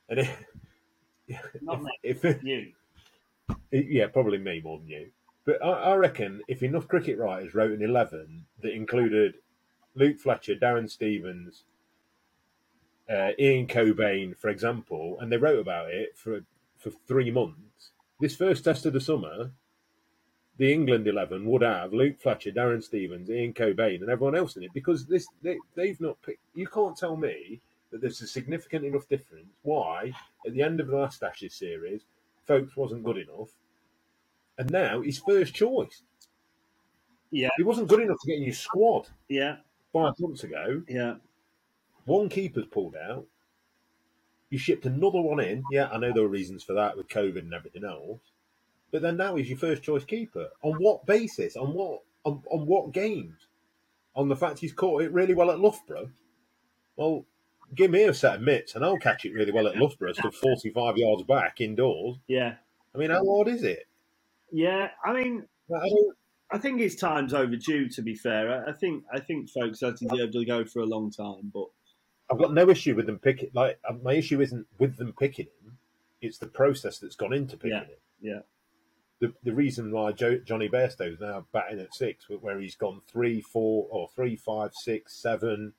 and 0.09 0.21
if, 0.21 0.45
Not 1.61 1.83
me. 1.83 1.91
if, 2.03 2.25
if 2.25 2.43
you. 2.45 2.73
yeah, 3.73 4.09
probably 4.09 4.39
me 4.39 4.61
more 4.65 4.79
than 4.79 4.89
you. 4.89 5.09
But 5.47 5.65
I, 5.65 5.71
I 5.71 5.97
reckon 5.97 6.43
if 6.49 6.62
enough 6.62 6.89
cricket 6.89 7.19
writers 7.19 7.55
wrote 7.55 7.73
an 7.73 7.83
eleven 7.85 8.47
that 8.62 8.75
included 8.75 9.37
Luke 9.95 10.19
Fletcher, 10.19 10.56
Darren 10.56 10.91
Stevens, 10.91 11.65
uh, 13.11 13.31
Ian 13.39 13.67
Cobain, 13.69 14.37
for 14.39 14.49
example, 14.51 15.19
and 15.20 15.32
they 15.32 15.39
wrote 15.39 15.61
about 15.61 15.91
it 15.93 16.17
for 16.17 16.43
for 16.79 16.91
three 17.08 17.31
months. 17.31 17.93
This 18.20 18.37
first 18.37 18.65
test 18.65 18.87
of 18.87 18.93
the 18.94 19.01
summer, 19.01 19.53
the 20.58 20.72
England 20.72 21.06
eleven 21.08 21.46
would 21.46 21.62
have 21.62 21.93
Luke 21.93 22.20
Fletcher, 22.20 22.50
Darren 22.50 22.82
Stevens, 22.82 23.31
Ian 23.31 23.55
Cobain, 23.55 24.00
and 24.03 24.10
everyone 24.10 24.34
else 24.36 24.56
in 24.56 24.65
it 24.65 24.72
because 24.74 25.06
this 25.06 25.27
they, 25.43 25.58
they've 25.74 26.00
not 26.00 26.20
picked. 26.22 26.41
You 26.55 26.67
can't 26.67 26.96
tell 26.96 27.17
me 27.17 27.60
that 27.91 28.00
there's 28.00 28.20
a 28.20 28.27
significant 28.27 28.84
enough 28.84 29.08
difference. 29.08 29.46
Why 29.62 30.12
at 30.46 30.53
the 30.53 30.62
end 30.62 30.81
of 30.81 30.88
the 30.88 30.96
last 30.96 31.22
Ashes 31.22 31.55
series, 31.55 32.03
Foakes 32.46 32.77
wasn't 32.77 33.05
good 33.05 33.19
enough, 33.19 33.50
and 34.58 34.70
now 34.70 35.00
he's 35.00 35.19
first 35.19 35.55
choice. 35.55 36.03
Yeah, 37.31 37.50
He 37.56 37.62
wasn't 37.62 37.88
good 37.88 38.00
enough 38.00 38.19
to 38.22 38.27
get 38.27 38.38
in 38.38 38.44
your 38.44 38.55
squad 38.55 39.06
yeah, 39.29 39.56
five 39.93 40.15
months 40.19 40.44
ago. 40.44 40.82
yeah. 40.88 41.17
One 42.06 42.31
keeper's 42.31 42.65
pulled 42.67 42.96
out. 42.96 43.27
You 44.48 44.56
shipped 44.56 44.86
another 44.86 45.20
one 45.20 45.41
in. 45.41 45.62
Yeah, 45.70 45.88
I 45.93 45.98
know 45.98 46.10
there 46.10 46.22
were 46.22 46.29
reasons 46.29 46.65
for 46.65 46.72
that 46.72 46.96
with 46.96 47.08
COVID 47.08 47.41
and 47.41 47.53
everything 47.53 47.84
else. 47.84 48.20
But 48.91 49.03
then 49.03 49.17
now 49.17 49.37
he's 49.37 49.49
your 49.51 49.59
first 49.59 49.83
choice 49.83 50.05
keeper. 50.05 50.49
On 50.63 50.75
what 50.83 51.05
basis? 51.07 51.57
On 51.57 51.75
what 51.75 52.03
on, 52.25 52.43
on 52.51 52.67
what 52.67 52.93
games? 52.93 53.47
On 54.17 54.29
the 54.29 54.37
fact 54.37 54.59
he's 54.59 54.73
caught 54.73 55.03
it 55.03 55.13
really 55.13 55.35
well 55.35 55.51
at 55.51 55.61
Loughborough? 55.61 56.11
Well, 56.97 57.25
give 57.75 57.91
me 57.91 58.03
a 58.05 58.15
set 58.15 58.37
of 58.37 58.41
mitts 58.43 58.75
and 58.75 58.85
I'll 58.85 58.97
catch 58.99 59.25
it 59.25 59.33
really 59.35 59.53
well 59.53 59.67
at 59.69 59.77
Loughborough, 59.77 60.13
still 60.15 60.31
45 60.31 60.97
yards 60.97 61.23
back 61.25 61.61
indoors. 61.61 62.17
Yeah, 62.27 62.55
I 62.95 62.99
mean, 62.99 63.11
how 63.11 63.25
hard 63.25 63.49
is 63.49 63.63
it? 63.63 63.87
yeah. 64.51 64.89
I 65.05 65.13
mean, 65.13 65.47
I 65.75 65.89
I 66.51 66.57
think 66.59 66.81
it's 66.81 66.95
time's 66.97 67.35
overdue. 67.35 67.89
To 67.91 68.03
be 68.03 68.15
fair, 68.15 68.65
I, 68.67 68.71
I 68.71 68.73
think 68.73 69.05
I 69.13 69.21
think 69.21 69.51
Foakes 69.51 69.81
have 69.83 69.99
deserved 69.99 70.33
to 70.33 70.45
go 70.47 70.65
for 70.65 70.81
a 70.81 70.87
long 70.87 71.11
time, 71.11 71.51
but 71.53 71.67
I've 72.33 72.39
got 72.39 72.53
no 72.55 72.69
issue 72.71 72.95
with 72.95 73.07
them 73.07 73.19
picking. 73.19 73.51
Like 73.53 73.79
uh, 73.89 73.93
my 74.03 74.15
issue 74.15 74.41
isn't 74.41 74.67
with 74.79 74.97
them 74.97 75.13
picking 75.19 75.47
him; 75.63 75.77
it's 76.23 76.39
the 76.39 76.47
process 76.47 76.99
that's 76.99 77.17
gone 77.17 77.35
into 77.35 77.57
picking 77.57 77.71
Yeah, 77.73 77.81
him. 77.85 77.91
yeah. 78.21 78.41
The 79.20 79.32
the 79.43 79.53
reason 79.53 79.91
why 79.91 80.13
jo- 80.13 80.39
Johnny 80.39 80.69
Bairstow's 80.69 81.20
now 81.20 81.46
batting 81.53 81.81
at 81.81 81.94
six, 81.94 82.27
where 82.29 82.60
he's 82.60 82.77
gone 82.77 83.01
three, 83.06 83.41
four, 83.41 83.87
or 83.91 84.08
three, 84.15 84.37
five, 84.37 84.72
six, 84.75 85.15
seven, 85.15 85.72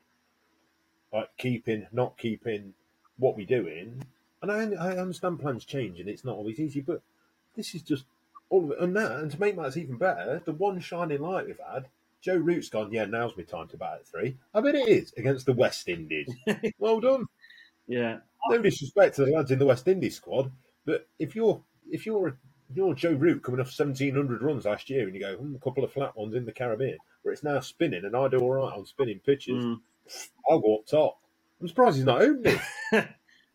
like 1.13 1.29
keeping, 1.38 1.88
not 1.91 2.17
keeping, 2.17 2.74
what 3.17 3.36
we 3.36 3.46
doing, 3.46 4.03
and 4.41 4.51
I 4.51 4.72
I 4.74 4.98
understand 4.98 5.39
plans 5.39 5.65
change 5.65 6.00
and 6.00 6.10
it's 6.10 6.25
not 6.25 6.36
always 6.36 6.60
easy, 6.60 6.81
but 6.81 7.01
this 7.55 7.74
is 7.75 7.81
just 7.81 8.05
all 8.50 8.65
of 8.65 8.72
it. 8.72 8.79
And 8.79 8.96
that, 8.96 9.12
and 9.12 9.31
to 9.31 9.39
make 9.39 9.55
matters 9.55 9.77
even 9.77 9.98
better, 9.98 10.41
the 10.43 10.51
one 10.53 10.79
shining 10.79 11.22
light 11.22 11.48
we've 11.48 11.60
had. 11.74 11.88
Joe 12.22 12.36
Root's 12.36 12.67
gone, 12.67 12.91
yeah, 12.91 13.05
now's 13.05 13.38
my 13.38 13.43
time 13.43 13.69
to 13.69 13.77
bat 13.77 14.00
at 14.01 14.08
three. 14.08 14.36
I 14.53 14.60
bet 14.60 14.75
it 14.75 14.89
is 14.89 15.13
against 15.15 15.46
the 15.46 15.53
West 15.53 15.88
Indies. 15.88 16.29
well 16.77 17.00
done 17.00 17.27
yeah, 17.89 18.17
no 18.48 18.62
disrespect 18.62 19.15
to 19.15 19.25
the 19.25 19.31
lads 19.31 19.50
in 19.50 19.58
the 19.58 19.65
West 19.65 19.88
Indies 19.88 20.15
squad, 20.15 20.51
but 20.86 21.08
if 21.17 21.36
you're 21.36 21.60
if 21.91 22.05
you're 22.05 22.38
you're 22.73 22.93
Joe 22.93 23.13
Root 23.13 23.43
coming 23.43 23.59
off 23.61 23.67
1,700 23.67 24.41
runs 24.41 24.65
last 24.65 24.89
year, 24.89 25.05
and 25.05 25.15
you 25.15 25.21
go, 25.21 25.35
hmm, 25.35 25.55
a 25.55 25.59
couple 25.59 25.83
of 25.83 25.93
flat 25.93 26.15
ones 26.17 26.35
in 26.35 26.45
the 26.45 26.51
Caribbean, 26.51 26.97
where 27.23 27.33
it's 27.33 27.43
now 27.43 27.59
spinning, 27.61 28.05
and 28.05 28.15
I 28.15 28.27
do 28.27 28.39
all 28.39 28.51
right 28.53 28.77
on 28.77 28.85
spinning 28.85 29.19
pitches. 29.25 29.65
Mm. 29.65 29.81
I'll 30.49 30.59
go 30.59 30.77
up 30.77 30.88
top. 30.88 31.19
I'm 31.61 31.67
surprised 31.67 31.97
he's 31.97 32.05
not 32.05 32.21
opening. 32.21 32.59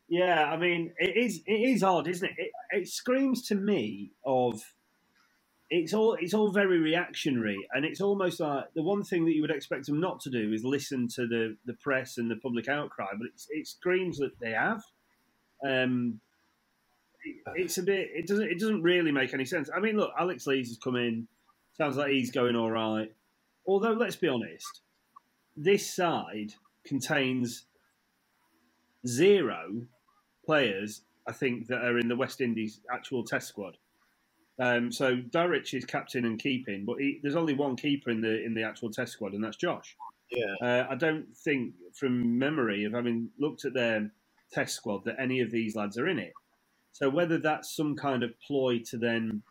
Yeah, 0.08 0.44
I 0.44 0.56
mean, 0.58 0.92
it 0.98 1.16
is 1.16 1.42
it 1.46 1.52
is 1.52 1.82
odd, 1.82 2.08
isn't 2.08 2.28
it? 2.28 2.34
It, 2.38 2.50
it 2.72 2.88
screams 2.88 3.48
to 3.48 3.54
me 3.54 4.12
of 4.24 4.62
it's 5.70 5.94
all 5.94 6.14
it's 6.20 6.34
all 6.34 6.52
very 6.52 6.78
reactionary, 6.78 7.58
and 7.72 7.84
it's 7.84 8.00
almost 8.00 8.40
like 8.40 8.66
the 8.74 8.82
one 8.82 9.02
thing 9.02 9.24
that 9.24 9.34
you 9.34 9.42
would 9.42 9.50
expect 9.50 9.86
them 9.86 10.00
not 10.00 10.20
to 10.20 10.30
do 10.30 10.52
is 10.52 10.64
listen 10.64 11.08
to 11.16 11.26
the, 11.26 11.56
the 11.66 11.74
press 11.74 12.18
and 12.18 12.30
the 12.30 12.36
public 12.36 12.68
outcry, 12.68 13.08
but 13.18 13.28
it's, 13.28 13.48
it 13.50 13.66
screams 13.66 14.18
that 14.18 14.38
they 14.40 14.52
have. 14.52 14.82
Um, 15.66 16.20
it, 16.20 16.23
it's 17.54 17.78
a 17.78 17.82
bit 17.82 18.10
it 18.14 18.26
doesn't 18.26 18.50
it 18.50 18.58
doesn't 18.58 18.82
really 18.82 19.12
make 19.12 19.34
any 19.34 19.44
sense. 19.44 19.70
I 19.74 19.80
mean, 19.80 19.96
look, 19.96 20.12
Alex 20.18 20.46
Lees 20.46 20.68
has 20.68 20.78
come 20.78 20.96
in, 20.96 21.26
sounds 21.76 21.96
like 21.96 22.10
he's 22.10 22.30
going 22.30 22.56
all 22.56 22.70
right. 22.70 23.12
Although, 23.66 23.92
let's 23.92 24.16
be 24.16 24.28
honest, 24.28 24.80
this 25.56 25.94
side 25.94 26.52
contains 26.84 27.64
zero 29.06 29.82
players, 30.44 31.02
I 31.26 31.32
think, 31.32 31.68
that 31.68 31.82
are 31.82 31.98
in 31.98 32.08
the 32.08 32.16
West 32.16 32.40
Indies 32.40 32.80
actual 32.92 33.24
Test 33.24 33.48
squad. 33.48 33.76
Um, 34.60 34.92
so 34.92 35.16
Dowrich 35.16 35.74
is 35.74 35.84
captain 35.84 36.24
and 36.26 36.38
keeping, 36.38 36.84
but 36.84 36.98
he, 36.98 37.18
there's 37.22 37.34
only 37.36 37.54
one 37.54 37.74
keeper 37.76 38.10
in 38.10 38.20
the 38.20 38.44
in 38.44 38.54
the 38.54 38.62
actual 38.62 38.90
Test 38.90 39.12
squad, 39.12 39.32
and 39.32 39.42
that's 39.42 39.56
Josh. 39.56 39.96
Yeah, 40.30 40.54
Uh, 40.62 40.86
I 40.90 40.94
don't 40.94 41.26
think, 41.36 41.74
from 41.94 42.38
memory 42.38 42.84
of 42.84 42.92
having 42.92 43.30
looked 43.38 43.64
at 43.64 43.74
their 43.74 44.10
Test 44.52 44.74
squad, 44.76 45.04
that 45.06 45.16
any 45.18 45.40
of 45.40 45.50
these 45.50 45.74
lads 45.74 45.98
are 45.98 46.08
in 46.08 46.18
it. 46.18 46.32
So 46.94 47.10
whether 47.10 47.38
that's 47.38 47.74
some 47.74 47.96
kind 47.96 48.22
of 48.22 48.30
ploy 48.38 48.78
to 48.90 48.96
then 48.96 49.42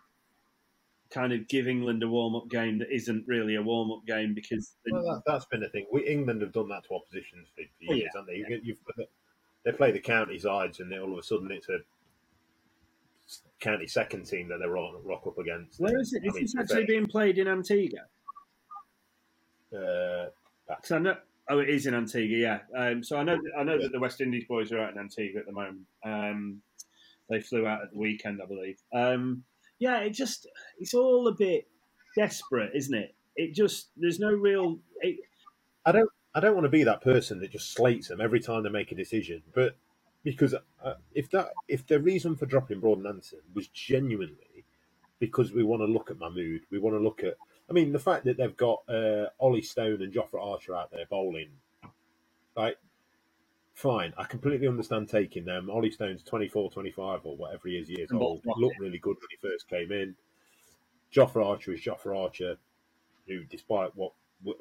kind 1.09 1.33
of 1.33 1.45
give 1.49 1.67
England 1.67 2.01
a 2.01 2.07
warm 2.07 2.35
up 2.37 2.49
game 2.49 2.79
that 2.79 2.89
isn't 2.89 3.27
really 3.27 3.55
a 3.55 3.61
warm 3.61 3.91
up 3.91 4.05
game 4.07 4.33
because 4.33 4.77
well, 4.89 5.03
that, 5.03 5.23
that's 5.27 5.45
been 5.47 5.59
the 5.59 5.67
thing. 5.67 5.85
We, 5.91 6.07
England 6.07 6.41
have 6.41 6.53
done 6.53 6.69
that 6.69 6.85
to 6.85 6.95
oppositions 6.95 7.49
for, 7.53 7.63
for 7.63 7.91
Oh, 7.91 7.95
years, 7.95 8.09
yeah, 8.15 8.21
haven't 8.21 8.33
they? 8.33 8.45
yeah. 8.49 8.61
You've, 8.63 8.77
they 9.65 9.73
play 9.73 9.91
the 9.91 9.99
county 9.99 10.39
sides, 10.39 10.79
and 10.79 10.89
then 10.89 10.99
all 10.99 11.11
of 11.11 11.19
a 11.19 11.23
sudden 11.23 11.51
it's 11.51 11.67
a 11.67 11.79
county 13.59 13.87
second 13.87 14.25
team 14.25 14.47
that 14.47 14.59
they 14.59 14.65
rock, 14.65 14.95
rock 15.03 15.27
up 15.27 15.37
against. 15.37 15.81
where 15.81 15.99
is 15.99 16.13
it? 16.13 16.25
Is 16.25 16.33
this 16.35 16.55
actually 16.57 16.85
being 16.85 17.07
played 17.07 17.37
in 17.39 17.49
Antigua? 17.49 18.05
uh, 19.77 20.27
I 20.91 20.97
know, 20.99 21.17
oh, 21.49 21.59
it 21.59 21.69
is 21.69 21.87
in 21.87 21.93
Antigua, 21.93 22.37
yeah. 22.37 22.59
Um, 22.73 23.03
so 23.03 23.17
I 23.17 23.23
know, 23.23 23.37
I 23.57 23.63
know 23.63 23.77
that 23.81 23.91
the 23.91 23.99
West 23.99 24.21
Indies 24.21 24.45
boys 24.47 24.71
are 24.71 24.79
out 24.79 24.93
in 24.93 24.97
Antigua 24.97 25.41
at 25.41 25.45
the 25.45 25.51
moment. 25.51 25.81
Um, 26.05 26.61
they 27.29 27.41
flew 27.41 27.65
out 27.67 27.81
at 27.81 27.91
the 27.91 27.97
weekend, 27.97 28.41
I 28.41 28.45
believe. 28.45 28.77
Um, 28.93 29.43
yeah, 29.79 29.99
it 29.99 30.11
just, 30.11 30.47
it's 30.79 30.93
all 30.93 31.27
a 31.27 31.33
bit 31.33 31.67
desperate, 32.15 32.71
isn't 32.75 32.93
it? 32.93 33.15
It 33.35 33.53
just, 33.53 33.89
there's 33.97 34.19
no 34.19 34.31
real. 34.31 34.79
It, 35.01 35.19
I 35.85 35.91
don't. 35.91 36.09
I 36.35 36.39
don't 36.39 36.55
want 36.55 36.65
to 36.65 36.69
be 36.69 36.83
that 36.83 37.01
person 37.01 37.39
that 37.41 37.51
just 37.51 37.73
slates 37.73 38.07
them 38.07 38.19
every 38.19 38.39
time 38.39 38.63
they 38.63 38.69
make 38.69 38.91
a 38.91 38.95
decision. 38.95 39.43
But 39.53 39.75
because 40.23 40.55
uh, 40.83 40.93
if 41.13 41.29
that 41.31 41.49
if 41.67 41.85
the 41.85 41.99
reason 41.99 42.35
for 42.35 42.45
dropping 42.45 42.79
Broad 42.79 42.99
and 42.99 43.07
Anderson 43.07 43.39
was 43.53 43.67
genuinely 43.67 44.65
because 45.19 45.53
we 45.53 45.63
want 45.63 45.81
to 45.81 45.85
look 45.85 46.09
at 46.09 46.17
Mahmood, 46.17 46.61
we 46.71 46.79
want 46.79 46.95
to 46.95 46.99
look 46.99 47.23
at. 47.23 47.35
I 47.69 47.73
mean, 47.73 47.93
the 47.93 47.99
fact 47.99 48.25
that 48.25 48.37
they've 48.37 48.57
got 48.57 48.83
uh, 48.89 49.27
Ollie 49.39 49.61
Stone 49.61 50.01
and 50.01 50.13
Jofra 50.13 50.43
Archer 50.43 50.75
out 50.75 50.91
there 50.91 51.05
bowling, 51.09 51.49
like, 52.57 52.77
fine. 53.73 54.13
I 54.17 54.23
completely 54.25 54.67
understand 54.67 55.09
taking 55.09 55.45
them. 55.45 55.69
Ollie 55.69 55.91
Stone's 55.91 56.23
24, 56.23 56.71
25 56.71 57.21
or 57.23 57.35
whatever 57.37 57.67
he 57.67 57.77
is 57.77 57.89
years 57.89 58.11
And 58.11 58.21
old. 58.21 58.41
Looked 58.45 58.79
really 58.79 58.99
good 58.99 59.17
when 59.17 59.27
he 59.29 59.47
first 59.47 59.67
came 59.67 59.91
in. 59.91 60.15
Jofra 61.13 61.45
Archer 61.45 61.73
is 61.73 61.81
Jofra 61.81 62.17
Archer, 62.17 62.57
who, 63.27 63.43
despite 63.45 63.95
what 63.95 64.13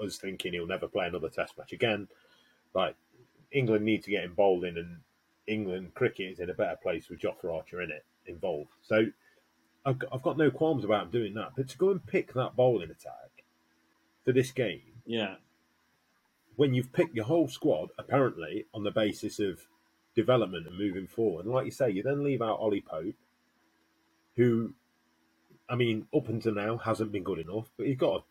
us 0.02 0.18
thinking 0.18 0.52
he'll 0.52 0.66
never 0.66 0.86
play 0.86 1.06
another 1.06 1.28
Test 1.28 1.56
match 1.58 1.72
again, 1.72 2.06
like 2.74 2.94
England 3.50 3.84
need 3.84 4.04
to 4.04 4.10
get 4.10 4.24
him 4.24 4.34
bowled 4.34 4.64
in, 4.64 4.76
and 4.76 4.98
England 5.46 5.94
cricket 5.94 6.32
is 6.32 6.40
in 6.40 6.50
a 6.50 6.54
better 6.54 6.76
place 6.82 7.08
with 7.08 7.20
Jofra 7.20 7.56
Archer 7.56 7.82
in 7.82 7.90
it 7.90 8.04
involved. 8.26 8.70
So 8.82 9.06
I've 9.84 9.98
got, 9.98 10.10
I've 10.12 10.22
got 10.22 10.38
no 10.38 10.50
qualms 10.50 10.84
about 10.84 11.04
him 11.04 11.10
doing 11.10 11.34
that, 11.34 11.52
but 11.56 11.68
to 11.68 11.78
go 11.78 11.90
and 11.90 12.06
pick 12.06 12.34
that 12.34 12.54
bowling 12.54 12.90
attack 12.90 13.44
for 14.24 14.32
this 14.32 14.52
game 14.52 14.92
yeah. 15.06 15.34
When 16.62 16.74
you've 16.74 16.92
picked 16.92 17.16
your 17.16 17.24
whole 17.24 17.48
squad 17.48 17.88
apparently 17.98 18.66
on 18.72 18.84
the 18.84 18.90
basis 18.92 19.40
of 19.40 19.66
development 20.14 20.64
and 20.64 20.78
moving 20.78 21.08
forward, 21.08 21.44
and 21.44 21.52
like 21.52 21.64
you 21.64 21.72
say, 21.72 21.90
you 21.90 22.04
then 22.04 22.22
leave 22.22 22.40
out 22.40 22.60
Ollie 22.60 22.84
Pope, 22.88 23.16
who, 24.36 24.72
I 25.68 25.74
mean, 25.74 26.06
up 26.14 26.28
until 26.28 26.54
now 26.54 26.76
hasn't 26.76 27.10
been 27.10 27.24
good 27.24 27.40
enough, 27.40 27.68
but 27.76 27.88
he 27.88 27.96
got 27.96 28.20
a 28.20 28.22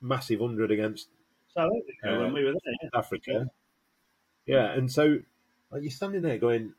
massive 0.00 0.40
hundred 0.40 0.70
against 0.70 1.08
South 1.54 1.70
think 1.84 1.98
Uh, 2.02 2.20
when 2.20 2.32
we 2.32 2.44
were 2.44 2.52
there, 2.52 2.74
yeah. 2.82 2.88
Africa. 2.94 3.50
Yeah, 4.46 4.72
and 4.72 4.90
so 4.90 5.18
like, 5.70 5.82
you're 5.82 5.90
standing 5.90 6.22
there 6.22 6.38
going, 6.38 6.72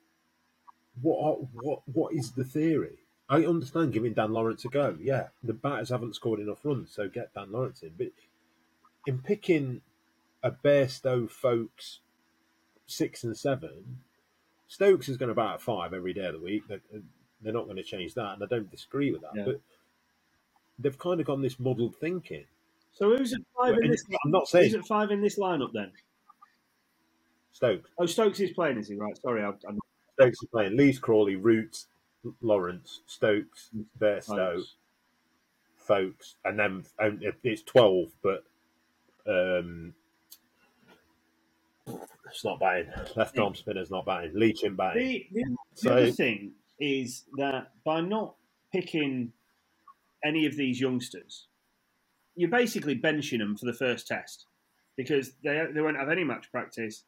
"What? 0.99 1.41
What? 1.53 1.87
What 1.87 2.13
is 2.15 2.31
the 2.31 2.43
theory?" 2.43 2.97
I 3.29 3.45
understand 3.45 3.93
giving 3.93 4.15
Dan 4.15 4.33
Lawrence 4.33 4.65
a 4.65 4.69
go. 4.69 4.97
Yeah, 4.99 5.27
the 5.43 5.53
batters 5.53 5.89
haven't 5.89 6.15
scored 6.15 6.39
enough 6.39 6.65
runs, 6.65 6.91
so 6.91 7.07
get 7.07 7.35
Dan 7.35 7.51
Lawrence 7.51 7.83
in. 7.83 7.93
But 7.95 8.13
in 9.05 9.19
picking 9.19 9.81
a 10.45 10.51
Bairstow, 10.51 11.29
Foakes 11.29 11.99
six 12.85 13.23
and 13.23 13.35
seven, 13.35 13.99
Stokes 14.67 15.09
is 15.09 15.17
going 15.17 15.29
to 15.29 15.35
bat 15.35 15.55
at 15.55 15.61
five 15.61 15.93
every 15.93 16.13
day 16.13 16.27
of 16.27 16.33
the 16.33 16.39
week. 16.39 16.63
They're, 16.67 16.79
they're 17.41 17.51
not 17.51 17.65
going 17.65 17.77
to 17.77 17.83
change 17.83 18.13
that, 18.13 18.33
and 18.33 18.43
I 18.43 18.45
don't 18.47 18.69
disagree 18.69 19.11
with 19.11 19.21
that. 19.21 19.31
Yeah. 19.35 19.43
But 19.45 19.61
they've 20.79 20.97
kind 20.97 21.19
of 21.19 21.25
gone 21.25 21.41
this 21.41 21.59
muddled 21.59 21.95
thinking. 21.95 22.45
So 22.93 23.09
who's 23.09 23.33
at 23.33 23.41
five 23.57 23.77
in 23.81 23.89
this? 23.89 24.03
I'm 24.23 24.31
not 24.31 24.47
saying 24.47 24.65
Who's 24.65 24.75
at 24.75 24.87
five 24.87 25.11
in 25.11 25.19
this 25.19 25.37
lineup 25.39 25.73
then? 25.73 25.91
Stokes. 27.51 27.89
Oh, 27.97 28.05
Stokes 28.05 28.39
is 28.39 28.51
playing, 28.51 28.77
is 28.77 28.87
he? 28.87 28.95
Right. 28.95 29.17
Sorry, 29.21 29.43
I, 29.43 29.49
I'm 29.67 29.79
Stokes 30.13 30.43
is 30.43 30.49
playing 30.51 30.77
Lees, 30.77 30.99
Crawley, 30.99 31.35
Root, 31.35 31.85
Lawrence, 32.41 33.01
Stokes, 33.07 33.71
Foakes. 33.99 34.75
Foakes, 35.77 36.35
and 36.45 36.57
then 36.57 36.83
and 36.99 37.23
it's 37.43 37.61
twelve, 37.61 38.09
but 38.23 38.43
um, 39.27 39.93
it's 42.29 42.43
not 42.43 42.59
batting. 42.59 42.91
Left 43.15 43.37
arm 43.39 43.55
spinner's 43.55 43.91
not 43.91 44.05
batting. 44.05 44.31
Leaching 44.33 44.75
batting. 44.75 45.03
The, 45.03 45.27
the, 45.31 45.57
the 45.81 45.91
other 45.91 46.11
thing 46.11 46.51
is 46.79 47.23
that 47.37 47.71
by 47.85 48.01
not 48.01 48.35
picking 48.73 49.31
any 50.23 50.45
of 50.45 50.55
these 50.57 50.79
youngsters, 50.81 51.47
you're 52.35 52.49
basically 52.49 52.99
benching 52.99 53.39
them 53.39 53.55
for 53.55 53.65
the 53.65 53.73
first 53.73 54.07
test 54.07 54.45
because 54.97 55.33
they 55.43 55.65
they 55.73 55.81
won't 55.81 55.97
have 55.97 56.09
any 56.09 56.23
match 56.23 56.51
practice, 56.51 57.03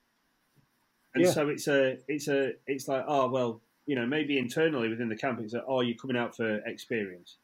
and 1.14 1.24
Yeah. 1.26 1.32
so 1.32 1.50
it's 1.50 1.68
a 1.68 1.98
it's 2.08 2.28
a 2.28 2.54
it's 2.66 2.88
like 2.88 3.04
oh 3.08 3.30
well 3.30 3.62
you 3.86 3.96
know 3.96 4.06
maybe 4.06 4.38
internally 4.38 4.90
within 4.90 5.10
the 5.10 5.16
camp 5.16 5.40
it's 5.42 5.54
like 5.54 5.64
oh 5.68 5.82
you're 5.82 5.98
coming 5.98 6.18
out 6.18 6.36
for 6.36 6.58
experience, 6.66 7.38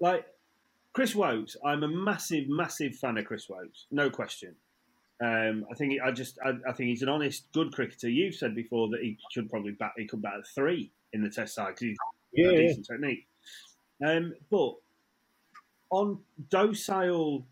like 0.00 0.26
Chris 0.92 1.14
Woakes. 1.14 1.56
I'm 1.64 1.82
a 1.82 1.88
massive 1.88 2.48
massive 2.48 2.96
fan 2.96 3.18
of 3.18 3.24
Chris 3.26 3.48
Woakes, 3.48 3.86
no 3.90 4.10
question. 4.10 4.56
Um, 5.20 5.66
I 5.70 5.74
think 5.74 6.00
I 6.02 6.12
just 6.12 6.38
I, 6.44 6.50
I 6.68 6.72
think 6.72 6.90
he's 6.90 7.02
an 7.02 7.08
honest, 7.08 7.48
good 7.52 7.72
cricketer. 7.72 8.08
You've 8.08 8.34
said 8.36 8.54
before 8.54 8.88
that 8.90 9.00
he 9.02 9.18
should 9.30 9.50
probably 9.50 9.72
bat 9.72 9.92
he 9.96 10.06
could 10.06 10.22
bat 10.22 10.34
at 10.38 10.46
three 10.54 10.92
in 11.12 11.22
the 11.22 11.30
Test 11.30 11.54
side 11.54 11.68
because 11.70 11.82
he's 11.82 11.98
Yeah, 12.32 12.44
got 12.46 12.52
a 12.52 12.56
yeah. 12.56 12.68
decent 12.68 12.86
technique. 12.86 13.26
Um, 14.06 14.34
but 14.50 14.74
on 15.90 16.20
docile 16.50 17.46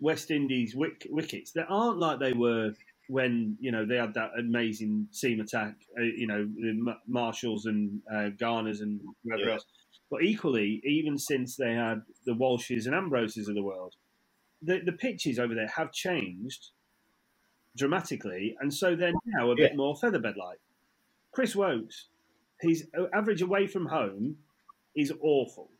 West 0.00 0.30
Indies 0.30 0.74
wick, 0.74 1.06
wickets, 1.10 1.52
they 1.52 1.64
aren't 1.68 1.98
like 1.98 2.20
they 2.20 2.32
were 2.32 2.72
when 3.08 3.56
you 3.60 3.72
know 3.72 3.84
they 3.84 3.96
had 3.96 4.14
that 4.14 4.30
amazing 4.38 5.08
seam 5.10 5.40
attack. 5.40 5.74
Uh, 5.98 6.02
you 6.04 6.26
know 6.26 6.44
the 6.44 6.96
Marshalls 7.06 7.66
and 7.66 8.00
uh, 8.14 8.30
Garners 8.38 8.80
and 8.80 9.00
whoever 9.24 9.42
Yeah. 9.44 9.54
else. 9.54 9.66
But 10.10 10.22
equally, 10.24 10.80
even 10.84 11.18
since 11.18 11.56
they 11.56 11.74
had 11.74 12.02
the 12.26 12.32
Walshes 12.32 12.86
and 12.86 12.94
Ambroses 12.94 13.48
of 13.48 13.54
the 13.54 13.62
world, 13.62 13.94
the 14.62 14.80
the 14.84 14.92
pitches 14.92 15.38
over 15.38 15.54
there 15.54 15.68
have 15.68 15.92
changed 15.92 16.70
dramatically, 17.76 18.56
and 18.60 18.72
so 18.72 18.94
they're 18.96 19.12
now 19.26 19.50
a 19.50 19.56
bit 19.56 19.76
more 19.76 19.94
featherbed 19.94 20.36
like. 20.36 20.58
Chris 21.32 21.54
Woakes, 21.54 22.08
his 22.60 22.86
uh, 22.98 23.04
average 23.14 23.42
away 23.42 23.66
from 23.66 23.86
home 23.86 24.36
is 24.96 25.12
awful, 25.22 25.70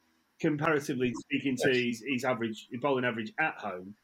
comparatively 0.40 1.12
speaking 1.14 1.56
to 1.56 1.68
Yes. 1.68 1.76
his, 1.76 2.04
his 2.06 2.24
average 2.24 2.68
his 2.70 2.80
bowling 2.80 3.04
average 3.04 3.32
at 3.38 3.54
home. 3.58 3.94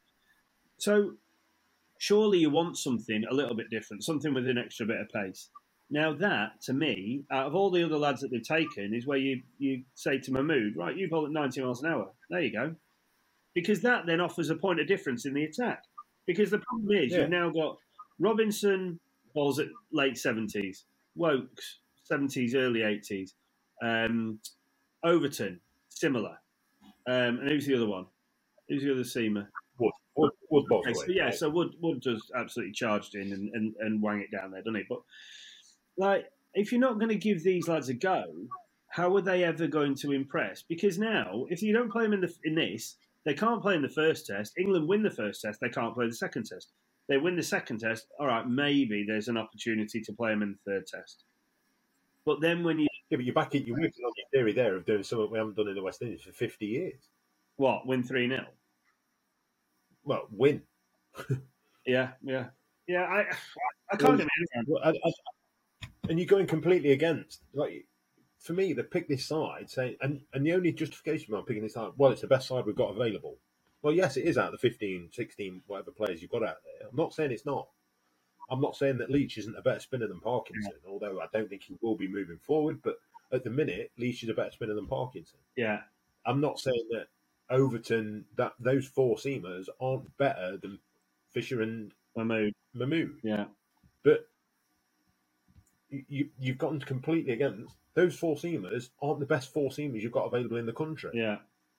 So 0.79 1.13
surely 1.99 2.39
you 2.39 2.51
want 2.51 2.77
something 2.77 3.25
a 3.31 3.35
little 3.35 3.55
bit 3.55 3.71
different, 3.71 4.05
something 4.05 4.35
with 4.35 4.47
an 4.49 4.59
extra 4.59 4.87
bit 4.87 5.01
of 5.01 5.09
pace. 5.09 5.49
Now 5.89 6.13
that, 6.15 6.61
to 6.65 6.73
me, 6.73 7.23
out 7.31 7.47
of 7.47 7.55
all 7.55 7.71
the 7.71 7.85
other 7.85 7.97
lads 7.97 8.21
that 8.23 8.31
they've 8.33 8.43
taken, 8.43 8.93
is 8.93 9.07
where 9.07 9.19
you 9.19 9.43
you 9.59 9.85
say 9.95 10.19
to 10.19 10.33
Mahmood, 10.33 10.75
right, 10.77 10.97
you 10.97 11.09
bowl 11.09 11.27
at 11.27 11.31
90 11.33 11.63
miles 11.63 11.83
an 11.85 11.93
hour. 11.93 12.11
There 12.29 12.41
you 12.41 12.53
go. 12.53 12.75
Because 13.55 13.81
that 13.83 14.05
then 14.05 14.21
offers 14.21 14.51
a 14.51 14.57
point 14.57 14.81
of 14.81 14.89
difference 14.89 15.25
in 15.25 15.33
the 15.33 15.45
attack. 15.45 15.85
Because 16.27 16.51
the 16.51 16.59
problem 16.59 16.91
is 16.97 17.13
Yeah. 17.13 17.21
you've 17.21 17.31
now 17.31 17.51
got 17.51 17.79
Robinson 18.19 18.99
bowls 19.35 19.59
at 19.59 19.69
late 19.93 20.15
70s, 20.15 20.85
Woakes 21.15 21.81
70s, 22.11 22.55
early 22.55 22.83
80s, 22.83 23.35
um, 23.83 24.41
Overton 25.05 25.61
similar. 25.89 26.39
Um, 27.07 27.39
and 27.39 27.49
who's 27.49 27.67
the 27.67 27.75
other 27.75 27.87
one? 27.87 28.07
Who's 28.69 28.83
the 28.83 28.93
other 28.93 29.03
seamer? 29.03 29.49
Wood, 29.79 29.93
Wood, 30.17 30.33
Wood 30.51 30.73
Okay, 30.73 30.93
so, 30.95 31.05
yeah, 31.09 31.31
so 31.31 31.49
Wood 31.51 31.75
Wood 31.81 32.01
does 32.01 32.31
absolutely 32.35 32.73
charged 32.73 33.15
in 33.15 33.33
and, 33.33 33.51
and, 33.55 33.75
and 33.81 34.03
wang 34.03 34.21
it 34.21 34.31
down 34.31 34.51
there, 34.51 34.63
doesn't 34.63 34.77
he? 34.77 34.85
But 34.89 35.03
like, 35.97 36.27
if 36.55 36.73
you're 36.73 36.81
not 36.81 36.99
going 36.99 37.11
to 37.11 37.17
give 37.17 37.45
these 37.45 37.69
lads 37.69 37.89
a 37.89 37.95
go, 37.95 38.25
how 38.89 39.15
are 39.15 39.21
they 39.21 39.45
ever 39.45 39.67
going 39.67 39.95
to 39.97 40.13
impress? 40.13 40.63
Because 40.63 40.99
now, 40.99 41.47
if 41.51 41.63
you 41.63 41.73
don't 41.73 41.93
play 41.93 42.05
them 42.05 42.15
in 42.15 42.23
the 42.23 42.35
in 42.45 42.55
this, 42.55 42.97
they 43.27 43.35
can't 43.35 43.61
play 43.61 43.75
in 43.75 43.83
the 43.83 43.89
first 43.89 44.25
test. 44.27 44.55
England 44.57 44.89
win 44.89 45.03
the 45.03 45.11
first 45.11 45.43
test, 45.43 45.61
they 45.61 45.69
can't 45.69 45.95
play 45.95 46.07
the 46.07 46.15
second 46.15 46.45
test. 46.47 46.73
They 47.09 47.19
win 47.19 47.37
the 47.37 47.43
second 47.43 47.79
test, 47.81 48.07
all 48.19 48.27
right, 48.27 48.49
maybe 48.49 49.05
there's 49.07 49.29
an 49.29 49.37
opportunity 49.37 50.01
to 50.01 50.13
play 50.13 50.31
them 50.31 50.43
in 50.43 50.53
the 50.65 50.71
third 50.73 50.87
test. 50.87 51.25
But 52.25 52.41
then 52.41 52.65
when 52.65 52.79
you 52.79 52.89
Yeah, 53.11 53.17
but 53.19 53.25
you're 53.25 53.35
back 53.35 53.55
in, 53.55 53.65
you're 53.67 53.77
working 53.77 54.05
on 54.05 54.13
your 54.17 54.27
theory 54.33 54.53
there 54.53 54.75
of 54.77 54.85
doing 54.87 55.03
something 55.03 55.31
we 55.31 55.39
haven't 55.39 55.57
done 55.57 55.69
in 55.69 55.75
the 55.75 55.83
West 55.83 56.03
Indies 56.03 56.23
for 56.23 56.33
50 56.33 56.67
years. 56.67 57.09
what 57.57 57.87
win 57.87 58.03
three 58.03 58.29
0 58.29 58.47
Well, 60.05 60.27
win. 60.31 60.63
yeah, 61.87 62.13
yeah, 62.23 62.47
yeah. 62.87 63.03
I 63.05 63.21
I 63.93 63.97
can't 63.97 64.03
Well, 64.03 64.15
imagine. 64.15 64.65
Well, 64.67 64.83
I, 64.85 64.91
I, 64.91 65.13
and 66.09 66.19
you're 66.19 66.27
going 66.27 66.47
completely 66.47 66.93
against. 66.93 67.43
Like 67.55 67.87
for 68.41 68.53
me, 68.53 68.73
they 68.73 68.83
pick 68.83 69.09
this 69.09 69.27
side, 69.27 69.71
saying, 69.71 69.97
and, 70.01 70.23
and 70.33 70.47
the 70.47 70.53
only 70.53 70.73
justification 70.73 71.35
I'm 71.35 71.45
picking 71.45 71.63
this 71.63 71.75
side, 71.75 71.93
well, 71.97 72.13
it's 72.13 72.21
the 72.23 72.27
best 72.29 72.49
side 72.49 72.67
we've 72.67 72.77
got 72.77 72.91
available. 72.95 73.39
Well, 73.83 73.95
yes, 73.95 74.17
it 74.17 74.25
is 74.25 74.39
out 74.39 74.53
of 74.55 74.61
the 74.61 74.69
15, 74.69 75.11
16, 75.13 75.63
whatever 75.67 75.91
players 75.93 76.23
you've 76.23 76.31
got 76.31 76.43
out 76.43 76.57
there. 76.65 76.89
I'm 76.91 76.97
not 76.97 77.15
saying 77.15 77.33
it's 77.33 77.47
not. 77.47 77.69
I'm 78.51 78.61
not 78.61 78.77
saying 78.77 78.99
that 78.99 79.11
Leach 79.11 79.39
isn't 79.39 79.57
a 79.59 79.63
better 79.63 79.81
spinner 79.81 80.07
than 80.09 80.21
Parkinson, 80.21 80.73
although 80.89 81.21
I 81.21 81.27
don't 81.33 81.49
think 81.49 81.63
he 81.65 81.77
will 81.83 81.97
be 81.97 82.09
moving 82.09 82.39
forward. 82.39 82.81
But 82.83 82.97
at 83.33 83.45
the 83.45 83.51
minute, 83.51 83.91
Leach 83.99 84.23
is 84.23 84.29
a 84.29 84.35
better 84.35 84.53
spinner 84.53 84.75
than 84.75 84.87
Parkinson. 84.87 85.41
Yeah, 85.57 85.81
I'm 86.27 86.41
not 86.41 86.61
saying 86.61 86.87
that 86.93 87.07
Overton, 87.51 88.25
that 88.37 88.53
those 88.61 88.87
four 88.87 89.17
seamers 89.17 89.67
aren't 89.81 90.17
better 90.19 90.59
than 90.59 90.79
Fisher 91.33 91.63
and 91.63 91.93
Mahmood. 92.17 92.53
Mahmood. 92.75 93.19
Yeah, 93.23 93.47
But 94.05 94.29
you, 95.91 96.29
you've 96.39 96.59
gotten 96.59 96.81
completely 96.81 97.33
against 97.33 97.75
those 97.95 98.15
four 98.15 98.37
seamers 98.37 98.91
aren't 99.01 99.21
the 99.21 99.27
best 99.27 99.53
four 99.53 99.71
seamers 99.71 100.03
you've 100.03 100.13
got 100.13 100.27
available 100.27 100.57
in 100.59 100.67
the 100.67 100.73
country 100.73 101.11
yeah. 101.15 101.37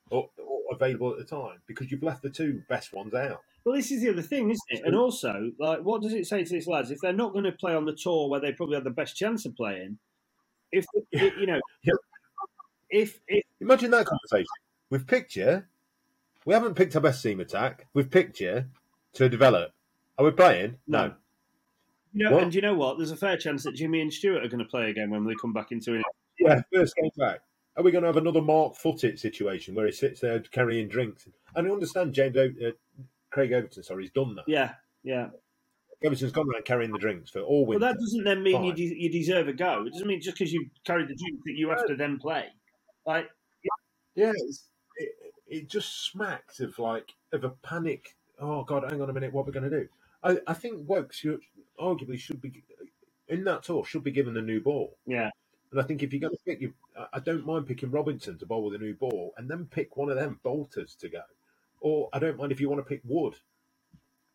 or, 0.09 0.29
or 0.37 0.61
available 0.71 1.11
at 1.11 1.17
the 1.17 1.23
time 1.23 1.57
because 1.67 1.91
you've 1.91 2.03
left 2.03 2.23
the 2.23 2.29
two 2.29 2.61
best 2.69 2.93
ones 2.93 3.13
out. 3.13 3.41
Well, 3.63 3.75
this 3.75 3.91
is 3.91 4.01
the 4.01 4.09
other 4.09 4.21
thing, 4.21 4.49
isn't 4.49 4.61
it? 4.69 4.81
And 4.85 4.95
also, 4.95 5.51
like, 5.59 5.81
what 5.81 6.01
does 6.01 6.13
it 6.13 6.25
say 6.25 6.43
to 6.43 6.49
these 6.49 6.67
lads 6.67 6.89
if 6.89 6.99
they're 7.01 7.13
not 7.13 7.33
going 7.33 7.43
to 7.43 7.51
play 7.51 7.75
on 7.75 7.85
the 7.85 7.93
tour 7.93 8.29
where 8.29 8.39
they 8.39 8.53
probably 8.53 8.75
have 8.75 8.83
the 8.85 8.89
best 8.89 9.15
chance 9.15 9.45
of 9.45 9.55
playing? 9.55 9.97
If 10.71 10.85
you 11.11 11.45
know, 11.45 11.59
Yeah. 11.83 11.93
if 12.89 13.19
if 13.27 13.43
Imagine 13.59 13.91
that 13.91 14.05
conversation. 14.05 14.47
We've 14.89 15.05
picked 15.05 15.35
you. 15.35 15.63
We 16.45 16.53
haven't 16.53 16.75
picked 16.75 16.95
our 16.95 17.01
best 17.01 17.21
seam 17.21 17.41
attack. 17.41 17.87
We've 17.93 18.09
picked 18.09 18.39
you 18.39 18.65
to 19.13 19.27
develop. 19.27 19.73
Are 20.17 20.23
we 20.25 20.31
playing? 20.31 20.77
no, 20.87 21.05
you 21.05 21.13
What? 22.19 22.43
and 22.43 22.53
you 22.55 22.61
know 22.61 22.73
what? 22.73 22.97
There's 22.97 23.11
a 23.11 23.15
fair 23.17 23.37
chance 23.37 23.63
that 23.63 23.75
Jimmy 23.75 24.01
and 24.01 24.11
Stuart 24.13 24.43
are 24.43 24.47
going 24.47 24.59
to 24.63 24.65
play 24.69 24.89
again 24.89 25.09
when 25.09 25.25
they 25.25 25.33
come 25.41 25.53
back 25.53 25.71
into 25.71 25.93
it. 25.95 26.03
Yeah, 26.39 26.61
first 26.73 26.95
game 26.95 27.09
back. 27.17 27.39
Are 27.75 27.83
we 27.83 27.91
going 27.91 28.01
to 28.03 28.07
have 28.07 28.17
another 28.17 28.41
Mark 28.41 28.75
Footitt 28.75 29.19
situation 29.19 29.75
where 29.75 29.85
he 29.85 29.91
sits 29.91 30.21
there 30.21 30.39
carrying 30.39 30.87
drinks? 30.87 31.27
And 31.55 31.67
I 31.67 31.71
understand 31.71 32.13
James 32.13 32.35
o- 32.37 32.67
uh, 32.67 32.71
Craig 33.29 33.53
Overton, 33.53 33.83
sorry, 33.83 34.03
he's 34.03 34.11
done 34.11 34.35
that. 34.35 34.45
Yeah, 34.47 34.73
yeah. 35.03 35.27
Overton's 36.03 36.31
gone 36.31 36.47
around 36.51 36.65
carrying 36.65 36.91
the 36.91 36.97
drinks 36.99 37.29
for 37.29 37.41
all 37.41 37.65
But 37.65 37.69
winter. 37.69 37.85
that 37.87 37.99
doesn't 37.99 38.23
then 38.23 38.43
mean 38.43 38.63
you, 38.63 38.73
de- 38.73 38.95
you 38.99 39.11
deserve 39.11 39.47
a 39.47 39.53
go. 39.53 39.83
It 39.85 39.93
doesn't 39.93 40.07
mean 40.07 40.21
just 40.21 40.37
because 40.37 40.53
you 40.53 40.67
carried 40.85 41.07
the 41.07 41.15
drink 41.15 41.39
that 41.45 41.53
you 41.55 41.69
have 41.69 41.85
to 41.87 41.95
then 41.95 42.17
play. 42.19 42.45
Like, 43.05 43.29
Yeah, 44.15 44.31
it's, 44.35 44.69
it, 44.97 45.09
it 45.47 45.69
just 45.69 46.05
smacks 46.11 46.59
of 46.59 46.77
like 46.79 47.13
of 47.33 47.43
a 47.43 47.49
panic. 47.49 48.15
Oh 48.39 48.63
God, 48.63 48.89
hang 48.89 49.01
on 49.01 49.09
a 49.09 49.13
minute, 49.13 49.33
what 49.33 49.41
are 49.41 49.45
we're 49.45 49.51
going 49.59 49.69
to 49.69 49.79
do? 49.81 49.87
I, 50.23 50.37
I 50.47 50.53
think 50.53 50.87
Woke 50.87 51.13
should, 51.13 51.41
arguably 51.79 52.17
should 52.17 52.41
be 52.41 52.63
in 53.27 53.43
that 53.45 53.63
tour 53.63 53.83
should 53.85 54.03
be 54.03 54.11
given 54.11 54.37
a 54.37 54.41
new 54.41 54.61
ball. 54.61 54.97
yeah, 55.05 55.29
And 55.71 55.81
I 55.81 55.83
think 55.83 56.01
if 56.03 56.13
you're 56.13 56.21
going 56.21 56.33
to 56.33 56.39
pick, 56.45 56.61
you, 56.61 56.73
I- 57.13 57.19
don't 57.19 57.45
mind 57.45 57.67
picking 57.67 57.91
Robinson 57.91 58.37
to 58.39 58.45
bowl 58.45 58.63
with 58.63 58.75
a 58.75 58.83
new 58.83 58.93
ball, 58.93 59.33
and 59.37 59.49
then 59.49 59.65
pick 59.65 59.97
one 59.97 60.09
of 60.09 60.15
them 60.15 60.39
bolters 60.43 60.95
to 61.01 61.09
go. 61.09 61.21
Or 61.81 62.09
I 62.13 62.19
don't 62.19 62.37
mind 62.37 62.51
if 62.51 62.59
you 62.61 62.69
want 62.69 62.79
to 62.79 62.87
pick 62.87 63.01
Wood 63.03 63.35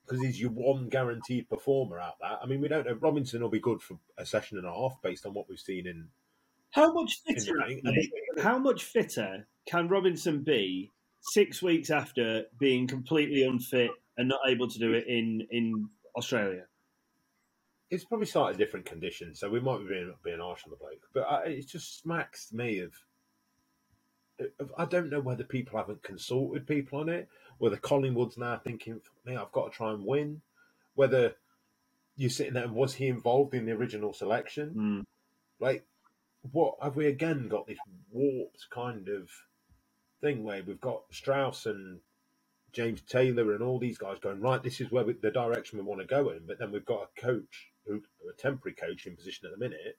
because 0.05 0.21
he's 0.23 0.41
your 0.41 0.51
one 0.51 0.89
guaranteed 0.89 1.49
performer 1.49 1.99
out 1.99 2.17
there. 2.21 2.37
I 2.43 2.47
mean, 2.47 2.61
we 2.61 2.69
don't 2.69 2.87
know. 2.87 2.95
Robinson 3.01 3.41
will 3.41 3.49
be 3.49 3.61
good 3.61 3.81
for 3.81 3.99
a 4.19 4.27
session 4.27 4.59
and 4.59 4.67
a 4.67 4.73
half 4.73 5.01
based 5.03 5.25
on 5.27 5.33
what 5.35 5.49
we've 5.49 5.59
seen 5.59 5.87
in. 5.87 6.09
how 6.71 6.93
much 6.93 7.21
fitter? 7.25 7.61
actually, 7.63 8.11
how 8.43 8.59
much 8.59 8.85
fitter 8.85 9.47
can 9.67 9.89
Robinson 9.89 10.43
be 10.43 10.91
six 11.21 11.63
weeks 11.63 11.89
after 11.91 12.45
being 12.59 12.87
completely 12.87 13.45
unfit 13.45 13.91
and 14.19 14.29
not 14.29 14.41
able 14.49 14.69
to 14.69 14.79
do 14.79 14.93
it 14.93 15.07
in 15.07 15.47
in 15.51 15.89
Australia? 16.17 16.65
It's 17.93 18.05
probably 18.05 18.27
slightly 18.27 18.57
different 18.57 18.87
conditions, 18.87 19.39
so 19.39 19.51
we 19.51 19.61
might 19.61 19.81
be 19.81 19.89
being, 19.89 20.15
being 20.25 20.41
harsh 20.41 20.63
on 20.65 20.71
the 20.71 20.77
bloke. 20.77 21.07
But 21.13 21.31
I, 21.31 21.45
it 21.45 21.69
just 21.69 22.01
smacks 22.01 22.51
me 22.51 22.79
of, 22.79 22.95
of. 24.59 24.73
I 24.79 24.87
don't 24.87 25.11
know 25.11 25.21
whether 25.21 25.45
people 25.45 25.79
haven't 25.79 26.03
consulted 26.03 26.67
people 26.67 27.01
on 27.01 27.11
it, 27.11 27.29
whether 27.59 27.77
Collingwood's 27.77 28.39
now 28.39 28.59
thinking, 28.65 29.03
"Me, 29.27 29.37
I've 29.37 29.53
got 29.53 29.71
to 29.71 29.77
try 29.77 29.93
and 29.93 30.07
win." 30.07 30.41
Whether 30.95 31.35
you're 32.17 32.31
sitting 32.31 32.55
there 32.55 32.65
and 32.65 32.75
was 32.75 32.95
he 32.95 33.09
involved 33.09 33.55
in 33.55 33.67
the 33.67 33.73
original 33.73 34.15
selection? 34.15 34.75
Mm. 34.75 35.05
Like, 35.61 35.85
what 36.51 36.77
have 36.83 36.97
we 36.97 37.07
again 37.07 37.49
got 37.49 37.67
this 37.67 37.79
warped 38.11 38.69
kind 38.71 39.09
of 39.09 39.29
thing 40.23 40.45
where 40.45 40.63
we've 40.63 40.81
got 40.81 41.03
Strauss 41.11 41.67
and 41.67 42.01
James 42.73 43.03
Taylor 43.03 43.53
and 43.53 43.63
all 43.63 43.79
these 43.79 43.99
guys 43.99 44.19
going 44.19 44.41
right. 44.41 44.63
This 44.63 44.81
is 44.81 44.91
where 44.91 45.05
we, 45.05 45.13
the 45.13 45.31
direction 45.31 45.79
we 45.79 45.85
want 45.85 46.01
to 46.01 46.07
go 46.07 46.31
in, 46.31 46.47
but 46.47 46.59
then 46.59 46.73
we've 46.73 46.87
got 46.87 47.11
a 47.15 47.21
coach 47.21 47.72
who 47.87 48.01
a 48.29 48.33
temporary 48.41 48.75
coaching 48.75 49.17
position 49.17 49.47
at 49.47 49.53
the 49.53 49.59
minute 49.59 49.99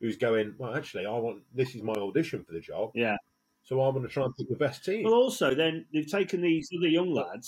who's 0.00 0.16
going. 0.16 0.54
Well, 0.58 0.74
actually, 0.74 1.06
I 1.06 1.16
want 1.18 1.42
this 1.54 1.74
is 1.74 1.82
my 1.82 1.92
audition 1.94 2.44
for 2.44 2.52
the 2.52 2.60
job, 2.60 2.90
Yeah. 2.94 3.16
so 3.62 3.80
I'm 3.80 3.94
going 3.94 4.06
to 4.06 4.12
try 4.12 4.24
and 4.24 4.36
pick 4.36 4.48
the 4.48 4.56
best 4.56 4.84
team. 4.84 5.04
Well, 5.04 5.14
also 5.14 5.54
then 5.54 5.86
they've 5.92 6.10
taken 6.10 6.40
these 6.40 6.68
other 6.76 6.88
young 6.88 7.12
lads 7.12 7.46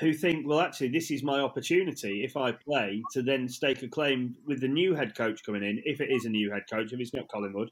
who 0.00 0.12
think, 0.12 0.46
well, 0.46 0.60
actually, 0.60 0.88
this 0.88 1.10
is 1.10 1.22
my 1.24 1.40
opportunity 1.40 2.22
if 2.24 2.36
I 2.36 2.52
play 2.52 3.02
to 3.12 3.22
then 3.22 3.48
stake 3.48 3.82
a 3.82 3.88
claim 3.88 4.36
with 4.46 4.60
the 4.60 4.68
new 4.68 4.94
head 4.94 5.16
coach 5.16 5.44
coming 5.44 5.64
in, 5.64 5.82
if 5.84 6.00
it 6.00 6.10
is 6.10 6.24
a 6.24 6.28
new 6.30 6.52
head 6.52 6.62
coach, 6.70 6.92
if 6.92 7.00
it's 7.00 7.12
not 7.12 7.26
Collingwood. 7.28 7.70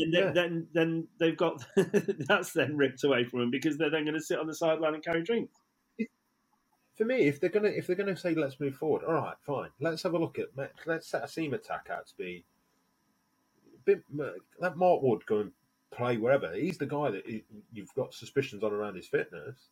And 0.00 0.14
then, 0.14 0.22
Yeah. 0.22 0.30
then, 0.32 0.66
then 0.72 1.08
they've 1.20 1.36
got 1.36 1.62
that's 1.76 2.52
then 2.54 2.74
ripped 2.76 3.04
away 3.04 3.24
from 3.24 3.40
them 3.40 3.50
because 3.50 3.76
they're 3.76 3.90
then 3.90 4.04
going 4.04 4.14
to 4.18 4.22
sit 4.24 4.38
on 4.38 4.46
the 4.46 4.54
sideline 4.54 4.94
and 4.94 5.04
carry 5.04 5.22
drinks. 5.22 5.52
For 6.96 7.04
me, 7.04 7.26
if 7.26 7.40
they're 7.40 7.50
gonna 7.50 7.68
if 7.68 7.86
they're 7.86 7.96
gonna 7.96 8.16
say 8.16 8.34
let's 8.34 8.60
move 8.60 8.76
forward, 8.76 9.02
all 9.04 9.14
right, 9.14 9.34
fine. 9.46 9.70
Let's 9.80 10.02
have 10.04 10.14
a 10.14 10.18
look 10.18 10.38
at 10.38 10.48
let's 10.86 11.08
set 11.08 11.24
a 11.24 11.28
seam 11.28 11.54
attack 11.54 11.88
out 11.90 12.06
to 12.08 12.16
be. 12.16 12.44
a 13.74 13.78
Bit, 13.84 14.02
uh, 14.20 14.30
let 14.60 14.76
Mark 14.76 15.02
Wood 15.02 15.26
go 15.26 15.40
and 15.40 15.52
play 15.90 16.16
wherever. 16.16 16.52
He's 16.54 16.78
the 16.78 16.86
guy 16.86 17.10
that 17.10 17.24
you've 17.72 17.94
got 17.94 18.14
suspicions 18.14 18.62
on 18.62 18.72
around 18.72 18.96
his 18.96 19.06
fitness. 19.08 19.70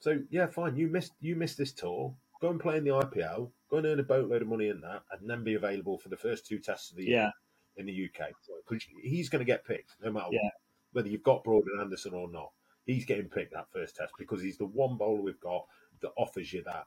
So 0.00 0.18
yeah, 0.30 0.46
fine. 0.46 0.76
You 0.76 0.88
missed 0.88 1.12
you 1.20 1.36
missed 1.36 1.58
this 1.58 1.72
tour. 1.72 2.14
Go 2.40 2.50
and 2.50 2.58
play 2.60 2.76
in 2.76 2.84
the 2.84 2.90
IPL. 2.90 3.50
Go 3.70 3.76
and 3.76 3.86
earn 3.86 4.00
a 4.00 4.04
boatload 4.04 4.42
of 4.42 4.48
money 4.48 4.68
in 4.68 4.80
that, 4.80 5.02
and 5.12 5.30
then 5.30 5.44
be 5.44 5.54
available 5.54 5.96
for 5.98 6.08
the 6.08 6.16
first 6.16 6.44
two 6.46 6.58
tests 6.58 6.90
of 6.90 6.96
the 6.96 7.04
year 7.04 7.12
Yeah, 7.12 7.30
in 7.76 7.86
the 7.86 8.04
UK 8.06 8.30
because 8.68 8.84
he's 9.02 9.28
going 9.28 9.38
to 9.40 9.50
get 9.50 9.64
picked 9.64 9.94
no 10.02 10.10
matter 10.10 10.26
Yeah. 10.32 10.40
what, 10.42 10.52
whether 10.92 11.08
you've 11.08 11.22
got 11.22 11.44
Broad 11.44 11.64
and 11.72 11.80
Anderson 11.80 12.14
or 12.14 12.28
not. 12.30 12.50
He's 12.84 13.04
getting 13.04 13.28
picked 13.28 13.52
that 13.54 13.70
first 13.72 13.94
test 13.94 14.12
because 14.18 14.42
he's 14.42 14.58
the 14.58 14.66
one 14.66 14.96
bowler 14.96 15.22
we've 15.22 15.38
got 15.40 15.66
that 16.02 16.12
offers 16.16 16.52
you 16.52 16.62
that. 16.64 16.86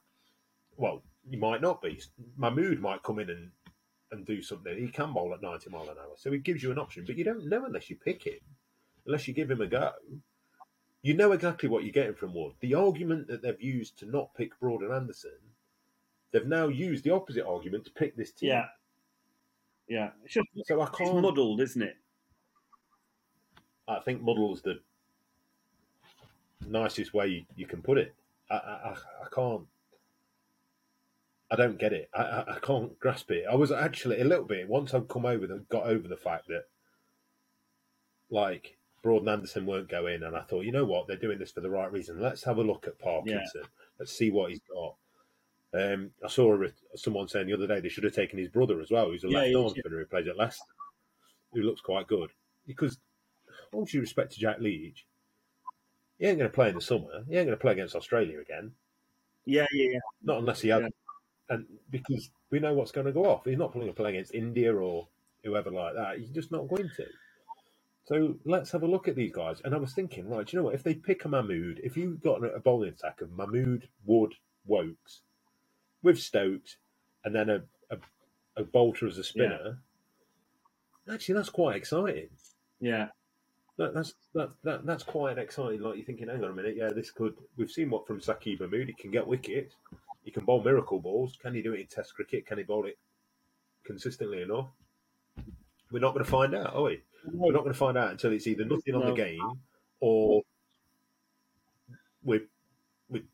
Well, 0.77 1.03
you 1.29 1.39
might 1.39 1.61
not 1.61 1.81
be. 1.81 2.01
Mahmood 2.37 2.79
might 2.81 3.03
come 3.03 3.19
in 3.19 3.29
and, 3.29 3.51
and 4.11 4.25
do 4.25 4.41
something. 4.41 4.77
He 4.77 4.87
can 4.89 5.13
bowl 5.13 5.33
at 5.33 5.41
90 5.41 5.69
mile 5.69 5.83
an 5.83 5.97
hour, 5.99 6.13
so 6.15 6.31
he 6.31 6.37
gives 6.37 6.61
you 6.61 6.71
an 6.71 6.79
option, 6.79 7.03
but 7.05 7.17
you 7.17 7.23
don't 7.23 7.45
know 7.47 7.65
unless 7.65 7.89
you 7.89 7.95
pick 7.95 8.23
him, 8.25 8.39
unless 9.05 9.27
you 9.27 9.33
give 9.33 9.49
him 9.49 9.61
a 9.61 9.67
go. 9.67 9.91
You 11.01 11.13
know 11.13 11.31
exactly 11.33 11.69
what 11.69 11.83
you're 11.83 11.91
getting 11.93 12.15
from 12.15 12.33
Wood. 12.33 12.53
The 12.61 12.73
argument 12.73 13.27
that 13.27 13.41
they've 13.41 13.61
used 13.61 13.97
to 13.99 14.05
not 14.07 14.33
pick 14.35 14.59
Broad 14.59 14.81
and 14.81 14.91
Anderson, 14.91 15.37
they've 16.31 16.47
now 16.47 16.67
used 16.67 17.03
the 17.03 17.11
opposite 17.13 17.45
argument 17.45 17.85
to 17.85 17.91
pick 17.91 18.15
this 18.17 18.31
team. 18.31 18.49
yeah, 18.49 18.65
yeah. 19.87 20.09
It's 20.23 20.33
just 20.33 20.47
So 20.63 20.81
I 20.81 20.87
it's 20.87 20.97
can't. 20.97 21.21
muddled, 21.21 21.61
isn't 21.61 21.81
it? 21.81 21.97
I 23.87 23.99
think 23.99 24.21
muddle's 24.23 24.63
the 24.63 24.79
nicest 26.67 27.13
way 27.13 27.27
you, 27.27 27.45
you 27.55 27.67
can 27.67 27.81
put 27.83 27.97
it. 27.99 28.15
I, 28.49 28.55
I, 28.55 28.95
I- 29.23 29.29
can't. 29.33 29.63
I 31.51 31.55
don't 31.55 31.77
get 31.77 31.93
it. 31.93 32.09
I, 32.13 32.21
I, 32.23 32.55
I 32.55 32.59
can't 32.59 32.99
grasp 32.99 33.29
it. 33.29 33.45
I 33.49 33.53
was 33.55 33.71
actually 33.71 34.19
a 34.19 34.25
little 34.25 34.45
bit 34.45 34.67
once 34.67 34.93
I'd 34.93 35.07
come 35.07 35.27
over 35.27 35.45
and 35.45 35.69
got 35.69 35.83
over 35.85 36.07
the 36.07 36.17
fact 36.17 36.47
that, 36.47 36.63
like, 38.31 38.77
Broad 39.03 39.21
and 39.21 39.29
Anderson 39.29 39.67
weren't 39.67 39.87
going, 39.87 40.15
in, 40.15 40.23
and 40.23 40.35
I 40.35 40.41
thought, 40.41 40.65
you 40.65 40.71
know 40.71 40.85
what, 40.85 41.07
they're 41.07 41.17
doing 41.17 41.37
this 41.37 41.51
for 41.51 41.61
the 41.61 41.69
right 41.69 41.91
reason. 41.91 42.19
Let's 42.19 42.43
have 42.45 42.57
a 42.57 42.63
look 42.63 42.87
at 42.87 42.97
Parkinson. 42.97 43.61
Let's 43.99 44.11
see 44.17 44.31
what 44.31 44.49
he's 44.49 44.61
got. 44.73 44.95
Um, 45.79 46.11
I 46.23 46.29
saw 46.29 46.55
a, 46.63 46.69
someone 46.95 47.27
saying 47.27 47.45
the 47.45 47.53
other 47.53 47.67
day 47.67 47.79
they 47.79 47.89
should 47.89 48.05
have 48.05 48.15
taken 48.15 48.39
his 48.39 48.49
brother 48.49 48.81
as 48.81 48.89
well, 48.89 49.05
who's 49.11 49.23
a 49.23 49.27
Yeah, 49.29 49.41
left 49.41 49.55
arm 49.55 49.73
yeah. 49.75 49.81
who 49.89 50.05
plays 50.05 50.27
at 50.27 50.37
Leicester, 50.37 50.63
who 51.53 51.61
looks 51.61 51.81
quite 51.81 52.07
good. 52.07 52.31
Because 52.65 52.97
all 53.71 53.85
due 53.85 53.99
respect 54.01 54.31
to 54.33 54.39
Jack 54.39 54.59
Leach, 54.59 55.05
he 56.19 56.27
ain't 56.27 56.39
going 56.39 56.49
to 56.49 56.55
play 56.55 56.69
in 56.69 56.75
the 56.75 56.81
summer. 56.81 57.23
He 57.29 57.35
ain't 57.37 57.47
going 57.47 57.57
to 57.57 57.61
play 57.61 57.73
against 57.73 57.95
Australia 57.95 58.39
again. 58.39 58.73
Yeah, 59.45 59.67
yeah, 59.73 59.89
yeah. 59.93 59.99
Not 60.23 60.39
unless 60.39 60.61
he 60.61 60.69
has, 60.69 60.81
Yeah. 60.81 60.89
and 61.49 61.65
because 61.91 62.29
we 62.51 62.59
know 62.59 62.73
what's 62.73 62.91
going 62.93 63.07
to 63.07 63.13
go 63.13 63.25
off. 63.25 63.45
He's 63.45 63.57
not 63.57 63.73
going 63.73 63.87
to 63.87 63.93
play 63.93 64.11
against 64.11 64.33
India 64.33 64.73
or 64.75 65.07
whoever 65.43 65.71
like 65.71 65.95
that. 65.95 66.19
He's 66.19 66.31
just 66.31 66.51
not 66.51 66.67
going 66.69 66.91
to. 66.97 67.05
So 68.05 68.35
let's 68.45 68.71
have 68.71 68.83
a 68.83 68.87
look 68.87 69.07
at 69.07 69.15
these 69.15 69.33
guys. 69.33 69.61
And 69.63 69.75
I 69.75 69.77
was 69.77 69.93
thinking, 69.93 70.29
right, 70.29 70.51
you 70.51 70.59
know 70.59 70.65
what? 70.65 70.75
If 70.75 70.83
they 70.83 70.95
pick 70.95 71.25
a 71.25 71.29
Mahmood, 71.29 71.81
if 71.83 71.97
you've 71.97 72.21
got 72.21 72.43
a 72.43 72.59
bowling 72.59 72.89
attack 72.89 73.21
of 73.21 73.31
Mahmood, 73.31 73.89
Wood, 74.05 74.33
Woakes, 74.67 75.21
with 76.03 76.19
Stokes, 76.19 76.77
and 77.25 77.35
then 77.35 77.49
a, 77.49 77.61
a, 77.91 77.97
a 78.57 78.63
Bolter 78.63 79.07
as 79.07 79.17
a 79.17 79.23
spinner, 79.23 79.79
actually, 81.11 81.35
that's 81.35 81.49
quite 81.49 81.77
exciting. 81.77 82.29
Yeah, 82.79 83.09
That, 83.77 83.93
that's 83.93 84.13
that, 84.33 84.51
that 84.63 84.85
that's 84.85 85.03
quite 85.03 85.37
exciting. 85.37 85.81
Like 85.81 85.97
you're 85.97 86.05
thinking, 86.05 86.29
hang 86.29 86.43
on 86.43 86.51
a 86.51 86.53
minute, 86.53 86.75
yeah, 86.77 86.89
this 86.89 87.11
could. 87.11 87.35
We've 87.57 87.69
seen 87.69 87.89
what 87.89 88.07
from 88.07 88.21
Saqib 88.21 88.61
Mahmood. 88.61 88.87
He 88.87 88.93
can 88.93 89.11
get 89.11 89.27
wickets. 89.27 89.75
He 90.23 90.31
can 90.31 90.45
bowl 90.45 90.63
miracle 90.63 90.99
balls. 90.99 91.37
Can 91.41 91.53
he 91.53 91.61
do 91.61 91.73
it 91.73 91.81
in 91.81 91.87
Test 91.87 92.15
cricket? 92.15 92.45
Can 92.45 92.57
he 92.57 92.63
bowl 92.63 92.85
it 92.85 92.97
consistently 93.85 94.41
enough? 94.41 94.69
We're 95.91 95.99
not 95.99 96.13
going 96.13 96.25
to 96.25 96.31
find 96.31 96.55
out, 96.55 96.73
are 96.73 96.83
we? 96.83 97.01
We're 97.31 97.51
not 97.51 97.61
going 97.61 97.73
to 97.73 97.77
find 97.77 97.97
out 97.97 98.11
until 98.11 98.31
it's 98.31 98.47
either 98.47 98.65
nothing 98.65 98.95
on 98.95 99.05
the 99.05 99.13
game 99.13 99.59
or 99.99 100.41
we've 102.23 102.47
we've, 103.09 103.25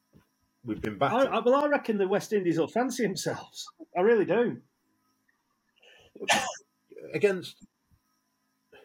we've 0.65 0.81
been 0.81 0.97
battered. 0.97 1.27
I, 1.27 1.39
well, 1.39 1.55
I 1.55 1.67
reckon 1.67 1.97
the 1.97 2.07
West 2.07 2.33
Indies 2.33 2.57
will 2.57 2.67
fancy 2.67 3.03
themselves. 3.03 3.67
I 3.95 4.01
really 4.01 4.25
do. 4.25 4.57
against 7.13 7.65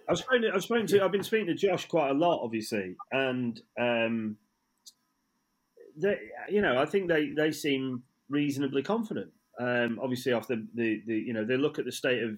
I've 0.08 0.18
spoken. 0.18 0.50
I've 0.54 0.62
spoken 0.62 0.86
to. 0.86 1.04
I've 1.04 1.12
been 1.12 1.22
speaking 1.22 1.46
to 1.46 1.54
Josh 1.54 1.86
quite 1.86 2.10
a 2.10 2.14
lot, 2.14 2.42
obviously, 2.42 2.96
and 3.12 3.60
um, 3.78 4.36
they, 5.96 6.18
you 6.48 6.62
know, 6.62 6.78
I 6.78 6.86
think 6.86 7.08
they 7.08 7.30
they 7.30 7.50
seem 7.50 8.02
reasonably 8.28 8.82
confident. 8.82 9.32
Um, 9.58 9.98
obviously, 10.02 10.32
off 10.32 10.46
the, 10.48 10.66
the 10.74 11.02
the 11.06 11.14
you 11.14 11.32
know 11.32 11.44
they 11.44 11.56
look 11.56 11.78
at 11.78 11.84
the 11.84 11.92
state 11.92 12.22
of 12.22 12.36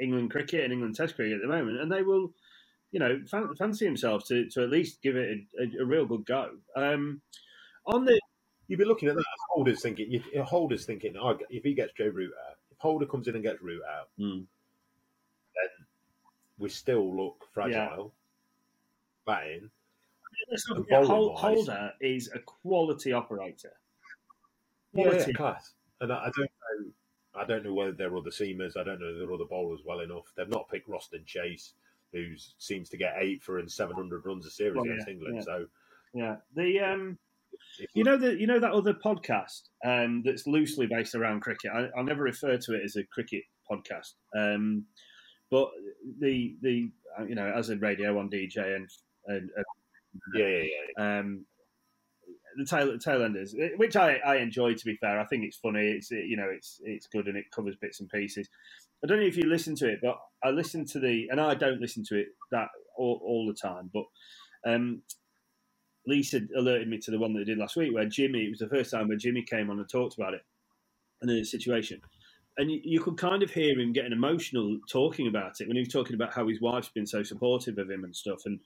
England 0.00 0.30
cricket 0.30 0.64
and 0.64 0.72
England 0.72 0.96
Test 0.96 1.14
cricket 1.14 1.36
at 1.36 1.42
the 1.42 1.48
moment, 1.48 1.80
and 1.80 1.90
they 1.90 2.02
will, 2.02 2.32
you 2.90 3.00
know, 3.00 3.20
fan, 3.30 3.54
fancy 3.56 3.84
themselves 3.84 4.26
to, 4.28 4.48
to 4.50 4.62
at 4.62 4.70
least 4.70 5.02
give 5.02 5.16
it 5.16 5.38
a, 5.58 5.62
a, 5.62 5.82
a 5.82 5.84
real 5.84 6.06
good 6.06 6.26
go. 6.26 6.50
Um, 6.76 7.20
on 7.86 8.04
the 8.04 8.18
you'd 8.66 8.78
be 8.78 8.84
looking 8.84 9.08
at 9.08 9.14
that 9.14 9.20
as 9.20 9.40
Holder's 9.50 9.82
thinking. 9.82 10.10
You, 10.10 10.42
Holder's 10.42 10.86
thinking, 10.86 11.14
oh, 11.20 11.38
if 11.50 11.62
he 11.62 11.74
gets 11.74 11.92
Joe 11.92 12.10
Root 12.12 12.32
out, 12.48 12.56
if 12.70 12.78
Holder 12.78 13.06
comes 13.06 13.28
in 13.28 13.34
and 13.34 13.44
gets 13.44 13.62
Root 13.62 13.82
out, 13.88 14.08
Hmm. 14.18 14.40
We 16.58 16.68
still 16.68 17.14
look 17.16 17.44
fragile. 17.52 18.12
Batting, 19.26 19.70
let's 20.50 20.68
not 20.68 20.78
And 20.90 21.06
Hol- 21.06 21.34
Holder 21.36 21.92
is 22.00 22.30
a 22.34 22.38
quality 22.40 23.12
operator. 23.12 23.72
Quality. 24.94 25.24
yeah, 25.32 25.36
class. 25.36 25.72
And 26.00 26.12
I, 26.12 26.16
I 26.26 26.30
don't 26.36 26.50
know. 26.84 26.90
I 27.36 27.44
don't 27.46 27.64
know 27.64 27.74
whether 27.74 27.92
they're 27.92 28.16
other 28.16 28.30
seamers. 28.30 28.76
I 28.76 28.84
don't 28.84 29.00
know 29.00 29.08
if 29.08 29.18
they're 29.18 29.32
other 29.32 29.44
bowlers 29.48 29.80
well 29.84 30.00
enough. 30.00 30.26
They've 30.36 30.48
not 30.48 30.68
picked 30.68 30.88
Roston 30.88 31.24
Chase, 31.26 31.72
who 32.12 32.34
seems 32.58 32.88
to 32.90 32.96
get 32.96 33.14
eight 33.18 33.42
for 33.42 33.58
and 33.58 33.70
seven 33.70 33.96
hundred 33.96 34.24
runs 34.26 34.46
a 34.46 34.50
series 34.50 34.74
Well, 34.76 34.84
against 34.84 35.08
yeah, 35.08 35.12
England. 35.14 35.36
yeah. 35.36 35.42
So 35.42 35.66
Yeah, 36.12 36.36
the 36.54 36.80
um, 36.80 37.18
You 37.94 38.04
know 38.04 38.16
that 38.18 38.38
you 38.38 38.46
know 38.46 38.60
that 38.60 38.70
other 38.72 38.92
podcast 38.94 39.62
um, 39.84 40.22
that's 40.24 40.46
loosely 40.46 40.86
based 40.86 41.14
around 41.14 41.40
cricket. 41.40 41.72
I, 41.74 41.88
I 41.98 42.02
never 42.02 42.22
refer 42.22 42.56
to 42.58 42.74
it 42.74 42.82
as 42.84 42.96
a 42.96 43.04
cricket 43.04 43.42
podcast, 43.70 44.12
um, 44.36 44.84
but 45.54 45.70
the 46.18 46.56
the 46.62 46.90
uh, 47.16 47.22
you 47.22 47.36
know 47.36 47.46
as 47.46 47.70
a 47.70 47.76
radio 47.76 48.18
on 48.18 48.28
DJ 48.28 48.74
and 48.74 48.88
and 49.26 49.50
uh, 49.56 49.62
yeah, 50.34 50.48
yeah, 50.48 50.64
yeah. 50.98 51.18
um, 51.20 51.46
the 52.56 52.66
tail 52.66 52.88
tailenders, 52.98 53.54
eh, 53.60 53.68
which 53.76 53.94
I, 53.94 54.16
I 54.26 54.38
enjoy. 54.38 54.74
To 54.74 54.84
be 54.84 54.96
fair, 54.96 55.20
I 55.20 55.24
think 55.26 55.44
it's 55.44 55.56
funny. 55.56 55.86
It's 55.86 56.10
eh, 56.10 56.24
you 56.26 56.36
know 56.36 56.48
it's 56.50 56.80
it's 56.82 57.06
good 57.06 57.28
and 57.28 57.36
it 57.36 57.52
covers 57.52 57.76
bits 57.76 58.00
and 58.00 58.08
pieces. 58.08 58.48
I 59.04 59.06
don't 59.06 59.20
know 59.20 59.26
if 59.26 59.36
you 59.36 59.48
listen 59.48 59.76
to 59.76 59.88
it, 59.88 60.00
but 60.02 60.18
I 60.42 60.50
listen 60.50 60.84
to 60.86 60.98
the 60.98 61.28
and 61.30 61.40
I 61.40 61.54
don't 61.54 61.80
listen 61.80 62.02
to 62.06 62.16
it 62.16 62.26
that 62.50 62.70
all, 62.96 63.20
all 63.24 63.46
the 63.46 63.54
time. 63.54 63.90
But 63.94 64.06
um, 64.66 65.02
Lisa 66.04 66.40
alerted 66.56 66.88
me 66.88 66.98
to 66.98 67.12
the 67.12 67.18
one 67.20 67.32
that 67.34 67.40
they 67.40 67.44
did 67.44 67.58
last 67.58 67.76
week 67.76 67.94
where 67.94 68.06
Jimmy. 68.06 68.46
It 68.46 68.50
was 68.50 68.58
the 68.58 68.68
first 68.68 68.90
time 68.90 69.06
where 69.06 69.16
Jimmy 69.16 69.42
came 69.42 69.70
on 69.70 69.78
and 69.78 69.88
talked 69.88 70.18
about 70.18 70.34
it 70.34 70.42
and 71.20 71.30
the 71.30 71.44
situation. 71.44 72.00
And 72.56 72.70
you, 72.70 72.80
you 72.84 73.00
could 73.00 73.16
kind 73.16 73.42
of 73.42 73.50
hear 73.50 73.78
him 73.78 73.92
getting 73.92 74.12
emotional 74.12 74.78
talking 74.88 75.26
about 75.26 75.60
it 75.60 75.66
when 75.66 75.76
he 75.76 75.82
was 75.82 75.92
talking 75.92 76.14
about 76.14 76.32
how 76.32 76.46
his 76.46 76.60
wife's 76.60 76.88
been 76.88 77.06
so 77.06 77.22
supportive 77.22 77.78
of 77.78 77.90
him 77.90 78.04
and 78.04 78.14
stuff. 78.14 78.42
And 78.46 78.60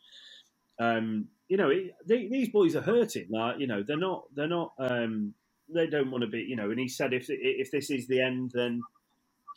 um, 0.79 1.29
you 1.49 1.57
know, 1.57 1.71
they, 2.07 2.29
these 2.29 2.51
boys 2.51 2.77
are 2.77 2.83
hurting. 2.83 3.27
Like, 3.31 3.59
you 3.59 3.67
know, 3.67 3.83
they're 3.83 3.97
not, 3.97 4.25
they're 4.35 4.47
not, 4.47 4.73
um, 4.79 5.35
they 5.73 5.87
don't 5.87 6.11
want 6.11 6.23
to 6.23 6.29
be, 6.29 6.41
you 6.41 6.57
know. 6.57 6.71
And 6.71 6.79
he 6.79 6.89
said, 6.89 7.13
if 7.13 7.27
if 7.29 7.71
this 7.71 7.91
is 7.91 8.07
the 8.07 8.21
end, 8.21 8.53
then 8.55 8.83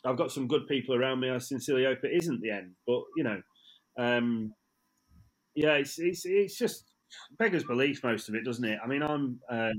I've 0.04 0.16
got 0.16 0.32
some 0.32 0.48
good 0.48 0.66
people 0.66 0.94
around 0.94 1.20
me. 1.20 1.30
I 1.30 1.38
sincerely 1.38 1.84
hope 1.84 2.04
it 2.04 2.12
isn't 2.12 2.40
the 2.40 2.50
end. 2.50 2.72
But 2.86 3.02
you 3.16 3.24
know, 3.24 3.42
um, 3.98 4.54
yeah, 5.54 5.74
it's 5.74 5.98
it's 5.98 6.24
it's 6.24 6.58
just 6.58 6.84
beggars 7.38 7.64
belief 7.64 8.02
most 8.02 8.28
of 8.28 8.34
it, 8.34 8.44
doesn't 8.44 8.64
it? 8.64 8.78
I 8.82 8.86
mean, 8.86 9.02
I'm 9.02 9.40
uh, 9.48 9.72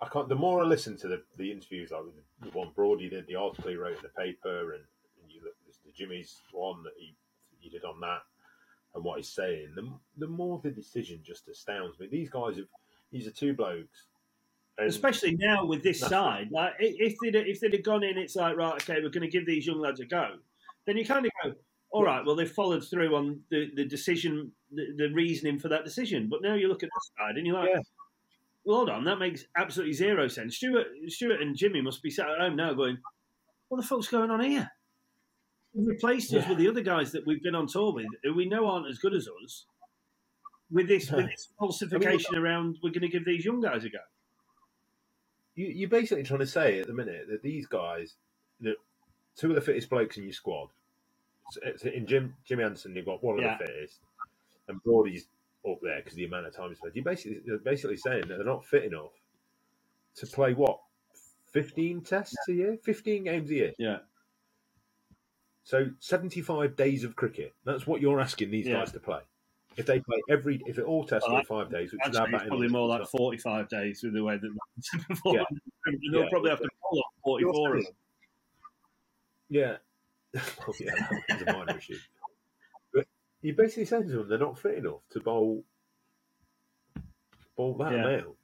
I 0.00 0.08
can't. 0.08 0.28
The 0.28 0.34
more 0.34 0.62
I 0.62 0.64
listen 0.64 0.96
to 0.98 1.08
the, 1.08 1.22
the 1.36 1.50
interviews, 1.50 1.90
like 1.90 2.02
the, 2.04 2.50
the 2.50 2.56
one 2.56 2.70
Brody 2.74 3.08
did, 3.08 3.26
the 3.26 3.34
article 3.34 3.70
he 3.70 3.76
wrote 3.76 3.96
in 3.96 4.02
the 4.02 4.20
paper, 4.20 4.74
and, 4.74 4.84
and 5.22 5.32
you 5.32 5.40
look 5.42 5.54
the 5.84 5.92
Jimmy's 5.92 6.36
one 6.52 6.82
that 6.84 6.92
he 6.96 7.14
he 7.58 7.68
did 7.68 7.84
on 7.84 8.00
that, 8.00 8.22
and 8.94 9.02
what 9.02 9.16
he's 9.18 9.28
saying, 9.28 9.72
the 9.74 9.90
the 10.18 10.28
more 10.28 10.60
the 10.62 10.70
decision 10.70 11.20
just 11.24 11.48
astounds 11.48 11.98
me. 11.98 12.06
These 12.06 12.30
guys 12.30 12.56
have 12.56 12.66
these 13.10 13.26
are 13.26 13.32
two 13.32 13.54
blokes, 13.54 14.04
especially 14.78 15.36
now 15.36 15.64
with 15.64 15.82
this 15.82 15.98
side. 16.00 16.50
Like, 16.52 16.74
if 16.78 17.16
they'd 17.22 17.34
if 17.34 17.60
they'd 17.60 17.72
have 17.72 17.82
gone 17.82 18.04
in, 18.04 18.18
it's 18.18 18.36
like 18.36 18.56
right, 18.56 18.74
okay, 18.74 19.00
we're 19.02 19.10
going 19.10 19.22
to 19.22 19.28
give 19.28 19.46
these 19.46 19.66
young 19.66 19.80
lads 19.80 20.00
a 20.00 20.04
go. 20.04 20.36
Then 20.86 20.96
you 20.96 21.04
kind 21.04 21.26
of 21.26 21.32
go, 21.42 21.54
all 21.90 22.04
right, 22.04 22.24
well 22.24 22.36
they've 22.36 22.50
followed 22.50 22.84
through 22.84 23.14
on 23.14 23.40
the, 23.50 23.70
the 23.74 23.84
decision, 23.84 24.52
the, 24.72 24.86
the 24.96 25.08
reasoning 25.12 25.58
for 25.58 25.68
that 25.68 25.84
decision. 25.84 26.28
But 26.28 26.42
now 26.42 26.54
you 26.54 26.68
look 26.68 26.82
at 26.82 26.90
this 26.94 27.10
side 27.18 27.36
and 27.36 27.46
you're 27.46 27.56
like, 27.56 27.70
Yeah. 27.74 27.80
Well, 28.68 28.76
hold 28.76 28.90
on, 28.90 29.04
that 29.04 29.18
makes 29.18 29.46
absolutely 29.56 29.94
zero 29.94 30.28
sense. 30.28 30.56
Stuart, 30.56 30.88
Stuart 31.06 31.40
and 31.40 31.56
Jimmy 31.56 31.80
must 31.80 32.02
be 32.02 32.10
sat 32.10 32.28
at 32.28 32.38
home 32.38 32.54
now 32.54 32.74
going, 32.74 32.98
what 33.68 33.80
the 33.80 33.86
fuck's 33.86 34.08
going 34.08 34.30
on 34.30 34.40
here? 34.40 34.70
You've 35.72 35.88
replaced 35.88 36.34
us 36.34 36.46
with 36.46 36.58
the 36.58 36.68
other 36.68 36.82
guys 36.82 37.10
that 37.12 37.26
we've 37.26 37.42
been 37.42 37.54
on 37.54 37.66
tour 37.66 37.94
with, 37.94 38.06
who 38.22 38.34
we 38.34 38.46
know 38.46 38.66
aren't 38.66 38.86
as 38.86 38.98
good 38.98 39.14
as 39.14 39.26
us. 39.42 39.64
With 40.70 40.86
this, 40.86 41.10
with 41.10 41.30
this 41.30 41.48
falsification 41.58 42.36
around, 42.36 42.76
we're 42.82 42.90
going 42.90 43.00
to 43.00 43.08
give 43.08 43.24
these 43.24 43.42
young 43.42 43.62
guys 43.62 43.84
a 43.84 43.88
go. 43.88 43.98
you, 45.54 45.68
you're 45.68 45.88
basically 45.88 46.24
trying 46.24 46.40
to 46.40 46.46
say 46.46 46.78
at 46.80 46.86
the 46.88 46.92
minute 46.92 47.26
that 47.30 47.42
these 47.42 47.66
guys, 47.66 48.16
that 48.60 48.76
two 49.34 49.48
of 49.48 49.54
the 49.54 49.62
fittest 49.62 49.88
blokes 49.88 50.18
in 50.18 50.24
your 50.24 50.32
squad, 50.34 50.68
so 51.50 51.88
in 51.88 52.06
Jim 52.06 52.34
Jimmy 52.44 52.64
Anderson, 52.64 52.94
you've 52.94 53.06
got 53.06 53.24
one 53.24 53.38
of 53.38 53.44
Yeah. 53.44 53.56
the 53.58 53.64
fittest, 53.64 54.00
and 54.68 54.82
Brody's 54.82 55.26
up 55.68 55.78
there 55.82 55.98
because 56.00 56.14
the 56.14 56.24
amount 56.24 56.46
of 56.46 56.54
time 56.54 56.68
he's 56.68 56.78
played. 56.78 56.94
You're 56.94 57.04
basically 57.04 57.40
you're 57.44 57.58
basically 57.58 57.96
saying 57.96 58.28
that 58.28 58.36
they're 58.36 58.44
not 58.44 58.64
fit 58.64 58.84
enough 58.84 59.12
to 60.16 60.26
play 60.26 60.54
what 60.54 60.78
15 61.52 62.02
tests 62.02 62.36
a 62.48 62.52
year, 62.52 62.78
15 62.82 63.24
games 63.24 63.50
a 63.50 63.54
year. 63.54 63.72
Yeah. 63.78 63.98
So 65.64 65.90
75 66.00 66.76
days 66.76 67.04
of 67.04 67.16
cricket. 67.16 67.54
That's 67.64 67.86
what 67.86 68.00
you're 68.00 68.20
asking 68.20 68.50
these 68.50 68.66
Yeah. 68.66 68.74
guys 68.80 68.92
to 68.92 69.00
play. 69.00 69.20
If 69.76 69.86
they 69.86 70.00
play 70.00 70.18
every, 70.28 70.60
if 70.66 70.78
it 70.78 70.84
all 70.84 71.04
tests 71.04 71.28
Well, 71.28 71.38
in 71.38 71.44
five 71.44 71.70
days, 71.70 71.92
which 71.92 72.00
is 72.08 72.16
Actually, 72.16 72.48
probably 72.48 72.68
more 72.68 72.88
like 72.88 73.06
45 73.06 73.68
days 73.68 74.02
with 74.02 74.12
the 74.14 74.24
way 74.24 74.36
that 74.36 74.50
perform. 75.08 75.36
Yeah. 75.36 75.44
They'll 76.10 76.22
Yeah. 76.24 76.28
probably 76.30 76.50
have 76.50 76.60
to 76.60 76.68
pull 76.90 76.98
off 76.98 77.12
44 77.24 77.76
of 77.76 77.84
them. 77.84 77.92
Yeah. 79.50 79.76
oh, 80.36 80.74
yeah, 80.80 80.92
that 80.94 81.22
was 81.30 81.42
a 81.42 81.52
minor 81.52 81.78
issue. 81.78 81.98
You're 83.42 83.54
basically 83.54 83.84
saying 83.84 84.08
to 84.08 84.16
them 84.16 84.28
they're 84.28 84.38
not 84.38 84.58
fit 84.58 84.78
enough 84.78 85.00
to 85.10 85.20
bowl 85.20 85.64
bowl 87.56 87.76
that 87.78 87.92
Yeah. 87.92 88.04
amount. 88.04 88.36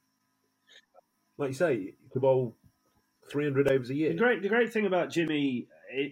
Like 1.37 1.49
you 1.49 1.55
say, 1.55 1.95
to 2.13 2.21
bowl 2.21 2.57
300 3.31 3.69
overs 3.69 3.91
a 3.91 3.95
year. 3.95 4.11
The 4.11 4.19
great, 4.19 4.43
the 4.43 4.49
great 4.49 4.73
thing 4.73 4.87
about 4.87 5.11
Jimmy 5.11 5.67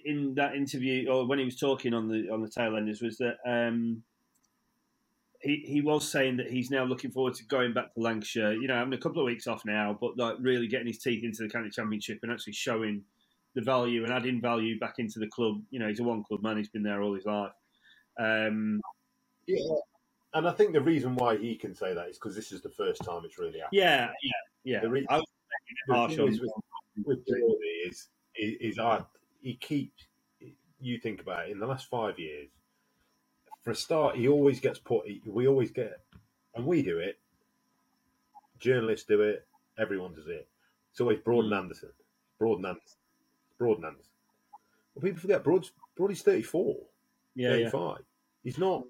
in 0.04 0.34
that 0.34 0.54
interview, 0.54 1.08
or 1.08 1.26
when 1.26 1.38
he 1.38 1.44
was 1.44 1.58
talking 1.58 1.94
on 1.94 2.08
the 2.08 2.28
on 2.30 2.42
the 2.42 2.48
tail 2.48 2.76
enders, 2.76 3.02
was 3.02 3.18
that 3.18 3.36
um, 3.46 4.02
he 5.40 5.64
he 5.66 5.80
was 5.80 6.08
saying 6.10 6.36
that 6.38 6.50
he's 6.50 6.70
now 6.70 6.84
looking 6.84 7.10
forward 7.10 7.34
to 7.34 7.44
going 7.44 7.72
back 7.72 7.92
to 7.94 8.00
Lancashire. 8.00 8.52
You 8.54 8.68
know, 8.68 8.74
having 8.74 8.94
a 8.94 8.98
couple 8.98 9.20
of 9.20 9.26
weeks 9.26 9.46
off 9.46 9.64
now, 9.64 9.96
but 10.00 10.16
like 10.16 10.36
really 10.40 10.66
getting 10.68 10.86
his 10.86 10.98
teeth 10.98 11.24
into 11.24 11.42
the 11.42 11.48
county 11.48 11.70
championship 11.70 12.20
and 12.22 12.32
actually 12.32 12.54
showing 12.54 13.04
the 13.54 13.62
value 13.62 14.04
and 14.04 14.12
adding 14.12 14.40
value 14.40 14.78
back 14.78 14.94
into 14.98 15.18
the 15.18 15.26
club. 15.28 15.60
You 15.70 15.78
know, 15.78 15.88
he's 15.88 16.00
a 16.00 16.04
one 16.04 16.24
club 16.24 16.42
man; 16.42 16.56
he's 16.56 16.68
been 16.68 16.82
there 16.82 17.02
all 17.02 17.14
his 17.14 17.26
life. 17.26 17.52
Um, 18.18 18.80
Yeah. 19.46 19.58
And 20.34 20.48
I 20.48 20.52
think 20.52 20.72
the 20.72 20.80
reason 20.80 21.14
why 21.16 21.36
he 21.36 21.54
can 21.56 21.74
say 21.74 21.92
that 21.92 22.08
is 22.08 22.16
because 22.16 22.34
this 22.34 22.52
is 22.52 22.62
the 22.62 22.70
first 22.70 23.04
time 23.04 23.22
it's 23.24 23.38
really 23.38 23.58
happened. 23.58 23.78
yeah, 23.78 24.10
yeah, 24.22 24.32
yeah. 24.64 24.80
The 24.80 24.88
re- 24.88 25.06
I 25.10 25.18
was 25.18 25.26
harsh 25.90 26.18
on- 26.18 26.28
is 26.28 26.40
with, 26.40 26.50
with 27.04 27.26
Geordie 27.26 27.66
is, 27.86 28.08
is, 28.34 28.56
is 28.72 28.78
I, 28.78 29.02
he 29.42 29.54
keeps, 29.56 30.06
you 30.80 30.98
think 30.98 31.20
about 31.20 31.48
it, 31.48 31.52
in 31.52 31.58
the 31.58 31.66
last 31.66 31.90
five 31.90 32.18
years, 32.18 32.48
for 33.62 33.72
a 33.72 33.74
start, 33.74 34.16
he 34.16 34.26
always 34.26 34.58
gets 34.58 34.78
put. 34.78 35.04
We 35.26 35.46
always 35.46 35.70
get, 35.70 36.00
and 36.54 36.64
we 36.66 36.82
do 36.82 36.98
it. 36.98 37.18
Journalists 38.58 39.06
do 39.06 39.20
it. 39.20 39.46
Everyone 39.78 40.14
does 40.14 40.26
it. 40.28 40.48
It's 40.90 41.00
always 41.00 41.18
Broad 41.18 41.44
and 41.44 41.54
Anderson. 41.54 41.90
Broad 42.38 42.56
and 42.56 42.66
Anderson. 42.66 42.98
Broad 43.58 43.76
and 43.78 43.84
Anderson. 43.86 44.12
Well, 44.94 45.02
people 45.02 45.20
forget 45.20 45.44
Broad's 45.44 45.72
Broady's 45.96 46.22
thirty 46.22 46.42
four. 46.42 46.76
Yeah, 47.34 47.50
35. 47.50 47.96
yeah. 47.98 48.02
He's 48.44 48.58
not. 48.58 48.84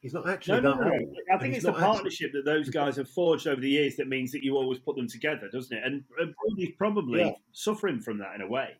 He's 0.00 0.12
not 0.12 0.28
actually 0.28 0.60
No, 0.60 0.74
no, 0.74 0.80
no. 0.84 1.14
I 1.32 1.38
think 1.38 1.54
it's 1.54 1.64
the 1.64 1.70
not 1.70 1.78
actually- 1.80 1.92
partnership 1.94 2.32
that 2.34 2.44
those 2.44 2.68
guys 2.80 2.96
have 2.96 3.08
forged 3.08 3.46
over 3.46 3.60
the 3.60 3.70
years 3.70 3.96
that 3.96 4.06
means 4.08 4.32
that 4.32 4.42
you 4.44 4.56
always 4.56 4.78
put 4.78 4.96
them 4.96 5.08
together, 5.08 5.48
doesn't 5.50 5.76
it? 5.76 5.82
And 5.84 6.04
Brody's 6.08 6.74
probably 6.76 7.20
Yeah. 7.20 7.32
suffering 7.52 8.00
from 8.00 8.18
that 8.18 8.34
in 8.34 8.42
a 8.42 8.46
way. 8.46 8.74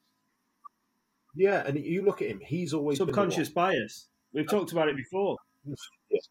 Yeah, 1.35 1.65
and 1.67 1.79
you 1.83 2.03
look 2.03 2.21
at 2.23 2.29
him. 2.29 2.41
He's 2.41 2.73
always 2.75 2.99
Subconscious 2.99 3.49
bias. 3.49 4.09
We've 4.33 4.47
talked 4.49 4.73
about 4.73 4.89
it 4.89 4.97
before. 4.97 5.37
Yes, 6.11 6.29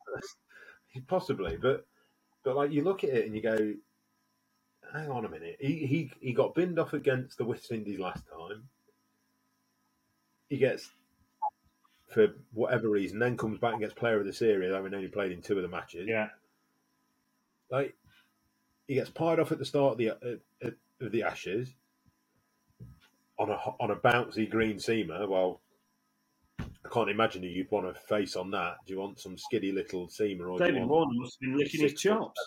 possibly, 1.07 1.57
but 1.57 1.87
but 2.43 2.55
like 2.55 2.71
you 2.71 2.83
look 2.83 3.03
at 3.03 3.09
it 3.09 3.25
and 3.25 3.35
you 3.35 3.41
go, 3.41 3.73
hang 4.93 5.09
on 5.09 5.25
a 5.25 5.29
minute. 5.29 5.57
He 5.59 5.87
he 5.87 6.11
he 6.21 6.33
got 6.33 6.53
binned 6.53 6.77
off 6.77 6.93
against 6.93 7.39
the 7.39 7.45
West 7.45 7.71
Indies 7.71 7.97
last 7.99 8.23
time. 8.27 8.69
He 10.49 10.57
gets 10.57 10.91
for 12.13 12.27
whatever 12.53 12.89
reason, 12.89 13.19
then 13.19 13.37
comes 13.37 13.59
back 13.59 13.73
and 13.73 13.81
gets 13.81 13.93
Player 13.93 14.19
of 14.19 14.25
the 14.25 14.33
Series, 14.33 14.73
having 14.73 14.93
only 14.93 15.07
played 15.07 15.31
in 15.31 15.41
two 15.41 15.57
of 15.57 15.63
the 15.63 15.67
matches. 15.69 16.07
Yeah. 16.07 16.29
Like 17.69 17.95
he 18.87 18.95
gets 18.95 19.09
pied 19.09 19.39
off 19.39 19.51
at 19.51 19.59
the 19.59 19.65
start 19.65 19.93
of 19.93 19.97
the 19.97 20.09
uh, 20.11 20.37
uh, 20.63 20.71
of 21.01 21.11
the 21.11 21.23
Ashes 21.23 21.73
on 23.39 23.49
a 23.49 23.55
on 23.79 23.91
a 23.91 23.95
bouncy 23.95 24.49
green 24.49 24.77
seamer. 24.77 25.27
Well, 25.27 25.61
I 26.59 26.89
can't 26.91 27.09
imagine 27.09 27.41
who 27.43 27.49
you'd 27.49 27.71
want 27.71 27.93
to 27.93 27.99
face 28.01 28.35
on 28.35 28.51
that. 28.51 28.77
Do 28.85 28.93
you 28.93 28.99
want 28.99 29.19
some 29.19 29.37
skiddy 29.37 29.71
little 29.71 30.07
seamer 30.07 30.51
or 30.51 30.59
David 30.59 30.85
Warner 30.85 31.13
must 31.13 31.37
have 31.41 31.49
been 31.49 31.57
licking 31.57 31.81
his 31.81 31.93
chops. 31.93 32.39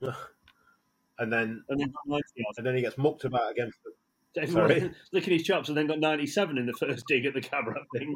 and 0.00 1.32
then 1.32 1.62
And 1.68 1.80
then 1.80 1.88
got 1.90 2.06
90 2.06 2.24
yards. 2.36 2.58
and 2.58 2.66
then 2.66 2.74
he 2.74 2.82
gets 2.82 2.98
mucked 2.98 3.24
about 3.24 3.52
against. 3.52 3.78
The, 3.84 3.92
David 4.36 4.94
licking 5.12 5.32
his 5.32 5.42
chops 5.42 5.68
and 5.68 5.76
then 5.76 5.86
got 5.86 5.98
97 5.98 6.58
in 6.58 6.66
the 6.66 6.72
first 6.74 7.04
dig 7.08 7.24
at 7.26 7.34
the 7.34 7.40
camera 7.40 7.80
thing. 7.92 8.14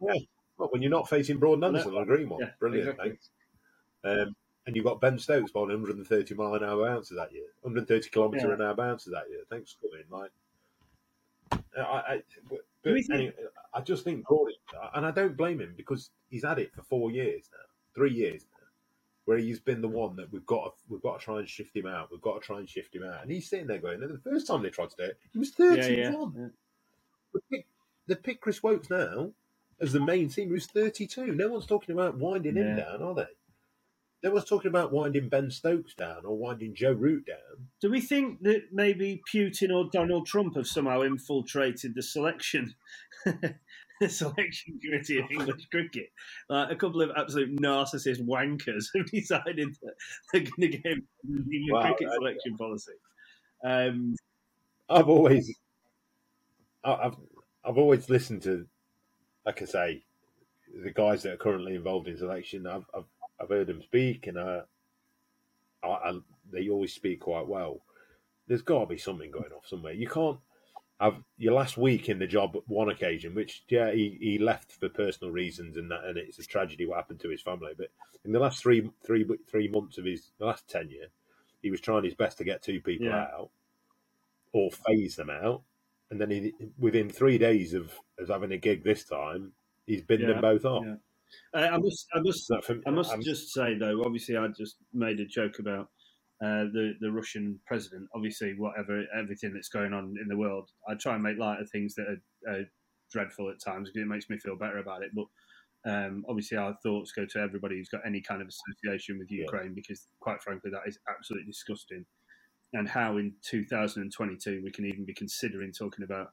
Yeah. 0.00 0.18
well, 0.58 0.68
when 0.72 0.82
you're 0.82 0.90
not 0.90 1.08
facing 1.08 1.38
Broad 1.38 1.62
Anderson 1.64 1.94
on 1.94 2.02
a 2.02 2.06
green 2.06 2.28
one, 2.28 2.40
Yeah, 2.40 2.50
brilliant, 2.58 2.90
exactly. 2.90 3.08
thanks. 3.10 3.30
Um, 4.04 4.36
and 4.66 4.74
you've 4.76 4.84
got 4.84 5.00
Ben 5.00 5.18
Stokes 5.18 5.52
bowling 5.52 5.80
130 5.80 6.34
mile 6.34 6.54
an 6.54 6.64
hour 6.64 6.84
bounces 6.84 7.16
that 7.16 7.32
year, 7.32 7.46
130 7.62 8.10
kilometre 8.10 8.48
Yeah. 8.48 8.54
an 8.54 8.62
hour 8.62 8.74
bounces 8.74 9.12
that 9.12 9.30
year. 9.30 9.40
Thanks 9.48 9.72
for 9.80 9.88
coming. 9.88 10.04
Like, 10.10 10.30
I, 11.78 11.80
I, 11.82 12.22
anyway, 13.12 13.32
I 13.74 13.80
just 13.80 14.04
think 14.04 14.26
Broad, 14.26 14.50
and 14.94 15.06
I 15.06 15.10
don't 15.10 15.36
blame 15.36 15.60
him 15.60 15.74
because 15.76 16.10
he's 16.28 16.44
had 16.44 16.58
it 16.58 16.74
for 16.74 16.82
four 16.82 17.10
years 17.10 17.48
now, 17.52 17.64
three 17.94 18.12
years 18.12 18.44
now, 18.50 18.55
where 19.26 19.36
he's 19.38 19.60
been 19.60 19.82
the 19.82 19.88
one 19.88 20.16
that 20.16 20.32
we've 20.32 20.46
got 20.46 20.64
to, 20.64 20.70
we've 20.88 21.02
got 21.02 21.20
to 21.20 21.24
try 21.24 21.38
and 21.38 21.48
shift 21.48 21.76
him 21.76 21.86
out. 21.86 22.10
We've 22.10 22.20
got 22.22 22.40
to 22.40 22.46
try 22.46 22.58
and 22.58 22.68
shift 22.68 22.94
him 22.94 23.04
out, 23.04 23.22
and 23.22 23.30
he's 23.30 23.48
sitting 23.50 23.66
there 23.66 23.78
going, 23.78 24.02
"And 24.02 24.14
the 24.14 24.30
first 24.30 24.46
time 24.46 24.62
they 24.62 24.70
tried 24.70 24.90
to 24.90 24.96
do 24.96 25.02
it, 25.04 25.18
he 25.32 25.38
was 25.38 25.52
Yeah, 25.58 25.74
31. 25.74 26.32
yeah. 26.36 26.46
They 27.34 27.40
pick, 27.56 27.66
they 28.06 28.14
pick 28.14 28.40
Chris 28.40 28.62
Woakes 28.62 28.88
now 28.88 29.32
as 29.80 29.92
the 29.92 30.00
main 30.00 30.30
team 30.30 30.48
who's 30.48 30.66
32. 30.66 31.26
No 31.32 31.48
one's 31.48 31.66
talking 31.66 31.94
about 31.94 32.16
winding 32.16 32.56
him 32.56 32.76
down, 32.76 33.02
are 33.02 33.14
they? 33.14 33.26
No 34.22 34.30
one's 34.30 34.46
talking 34.46 34.70
about 34.70 34.92
winding 34.92 35.28
Ben 35.28 35.50
Stokes 35.50 35.94
down 35.94 36.24
or 36.24 36.36
winding 36.38 36.74
Joe 36.74 36.92
Root 36.92 37.26
down. 37.26 37.68
Do 37.82 37.90
we 37.90 38.00
think 38.00 38.42
that 38.42 38.72
maybe 38.72 39.20
Putin 39.30 39.70
or 39.70 39.90
Donald 39.92 40.26
Trump 40.26 40.56
have 40.56 40.66
somehow 40.66 41.02
infiltrated 41.02 41.94
the 41.94 42.02
selection, 42.02 42.74
the 44.00 44.08
selection 44.08 44.78
committee 44.82 45.18
of 45.18 45.30
English 45.30 45.66
cricket? 45.66 46.10
Like 46.48 46.70
a 46.70 46.76
couple 46.76 47.02
of 47.02 47.10
absolute 47.16 47.56
narcissist 47.58 48.20
wankers 48.26 48.86
have 48.96 49.10
decided 49.10 49.76
that 49.82 49.94
they're 50.32 50.42
going 50.42 50.72
to 50.72 50.88
him 50.88 51.06
the 51.24 51.72
Wow, 51.72 51.82
cricket 51.82 52.12
selection 52.12 52.56
policy. 52.56 52.92
Um, 53.64 54.16
I've 54.88 55.08
always, 55.08 55.52
I've, 56.84 57.16
I've 57.64 57.78
always 57.78 58.08
listened 58.08 58.42
to, 58.42 58.66
like 59.44 59.62
I 59.62 59.64
say, 59.64 60.04
the 60.82 60.90
guys 60.90 61.22
that 61.22 61.32
are 61.32 61.38
currently 61.38 61.74
involved 61.74 62.08
in 62.08 62.16
selection. 62.16 62.66
I've, 62.66 62.84
I've, 62.94 63.04
I've 63.40 63.48
heard 63.48 63.66
them 63.66 63.82
speak, 63.82 64.26
and 64.26 64.38
uh, 64.38 64.62
I, 65.82 65.88
I, 65.88 66.18
they 66.52 66.68
always 66.68 66.92
speak 66.92 67.20
quite 67.20 67.46
well. 67.46 67.80
There's 68.46 68.62
got 68.62 68.80
to 68.80 68.86
be 68.86 68.98
something 68.98 69.30
going 69.30 69.52
off 69.56 69.66
somewhere. 69.66 69.92
You 69.92 70.08
can't 70.08 70.38
have 71.00 71.16
your 71.36 71.52
last 71.52 71.76
week 71.76 72.08
in 72.08 72.18
the 72.18 72.26
job 72.26 72.56
one 72.66 72.88
occasion, 72.88 73.34
which 73.34 73.64
yeah, 73.68 73.90
he, 73.92 74.16
he 74.20 74.38
left 74.38 74.72
for 74.72 74.88
personal 74.88 75.32
reasons, 75.32 75.76
and 75.76 75.90
that, 75.90 76.04
and 76.04 76.16
it's 76.16 76.38
a 76.38 76.42
tragedy 76.44 76.86
what 76.86 76.96
happened 76.96 77.20
to 77.20 77.28
his 77.28 77.42
family. 77.42 77.72
But 77.76 77.88
in 78.24 78.32
the 78.32 78.38
last 78.38 78.62
three, 78.62 78.88
three, 79.04 79.26
three 79.50 79.68
months 79.68 79.98
of 79.98 80.04
his 80.06 80.30
the 80.38 80.46
last 80.46 80.68
tenure, 80.68 81.08
he 81.62 81.70
was 81.70 81.80
trying 81.80 82.04
his 82.04 82.14
best 82.14 82.38
to 82.38 82.44
get 82.44 82.62
two 82.62 82.80
people 82.80 83.06
Yeah. 83.08 83.26
out 83.38 83.50
or 84.52 84.70
phase 84.70 85.16
them 85.16 85.28
out, 85.30 85.62
and 86.10 86.18
then 86.20 86.30
he, 86.30 86.52
within 86.78 87.10
three 87.10 87.36
days 87.36 87.74
of, 87.74 87.92
of 88.18 88.28
having 88.28 88.52
a 88.52 88.56
gig 88.56 88.82
this 88.82 89.04
time, 89.04 89.52
he's 89.86 90.02
binned 90.02 90.22
Yeah, 90.22 90.28
them 90.28 90.40
both 90.40 90.64
off. 90.64 90.84
yeah. 90.86 90.94
uh, 91.52 91.74
I 91.74 91.76
must, 91.76 92.06
I 92.14 92.20
must, 92.20 92.46
So 92.46 92.60
for- 92.62 92.80
I 92.86 92.90
must 92.90 93.10
I'm- 93.10 93.22
just 93.22 93.52
say 93.52 93.74
though, 93.74 94.02
obviously, 94.02 94.36
I 94.38 94.48
just 94.48 94.76
made 94.94 95.20
a 95.20 95.26
joke 95.26 95.58
about 95.58 95.90
uh, 96.44 96.64
the 96.72 96.94
the 97.00 97.12
Russian 97.12 97.60
president. 97.66 98.08
Obviously, 98.14 98.54
whatever 98.58 99.04
everything 99.18 99.54
that's 99.54 99.68
going 99.70 99.92
on 99.94 100.16
in 100.22 100.28
the 100.28 100.36
world, 100.38 100.70
I 100.88 100.94
try 100.94 101.14
and 101.14 101.22
make 101.22 101.38
light 101.38 101.60
of 101.60 101.70
things 101.70 101.94
that 101.96 102.06
are, 102.48 102.52
are 102.54 102.64
dreadful 103.12 103.50
at 103.50 103.60
times 103.64 103.90
because 103.90 104.02
it 104.04 104.08
makes 104.10 104.30
me 104.30 104.38
feel 104.38 104.56
better 104.56 104.78
about 104.78 105.02
it. 105.02 105.12
But 105.14 105.26
um, 105.90 106.24
obviously, 106.28 106.58
our 106.58 106.76
thoughts 106.82 107.12
go 107.12 107.26
to 107.26 107.40
everybody 107.40 107.76
who's 107.76 107.90
got 107.90 108.06
any 108.06 108.22
kind 108.22 108.42
of 108.42 108.48
association 108.48 109.18
with 109.18 109.30
Yeah. 109.30 109.44
Ukraine 109.44 109.74
because, 109.74 110.08
quite 110.20 110.42
frankly, 110.42 110.70
that 110.72 110.88
is 110.88 110.98
absolutely 111.08 111.52
disgusting. 111.52 112.06
And 112.74 112.88
how 112.88 113.18
in 113.18 113.34
2022 113.50 114.62
we 114.64 114.72
can 114.72 114.86
even 114.86 115.04
be 115.06 115.14
considering 115.14 115.72
talking 115.72 116.04
about 116.04 116.28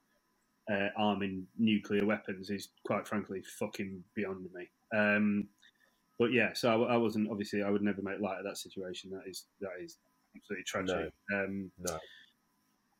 uh, 0.71 0.89
arming 0.97 1.47
nuclear 1.59 2.05
weapons 2.05 2.51
is 2.51 2.69
quite 2.87 3.07
frankly 3.07 3.43
fucking 3.59 4.03
beyond 4.15 4.47
me. 4.53 4.69
Um, 4.97 5.49
but 6.19 6.31
yeah, 6.31 6.53
so 6.53 6.83
I, 6.85 6.93
I 6.93 6.97
wasn't 6.97 7.29
obviously 7.29 7.63
I 7.63 7.69
would 7.69 7.81
never 7.81 8.01
make 8.01 8.19
light 8.19 8.39
of 8.39 8.45
that 8.45 8.57
situation. 8.57 9.09
That 9.11 9.29
is 9.29 9.45
that 9.61 9.71
is 9.81 9.97
absolutely 10.35 10.63
tragic. 10.65 11.11
Um, 11.33 11.71
No. 11.79 11.97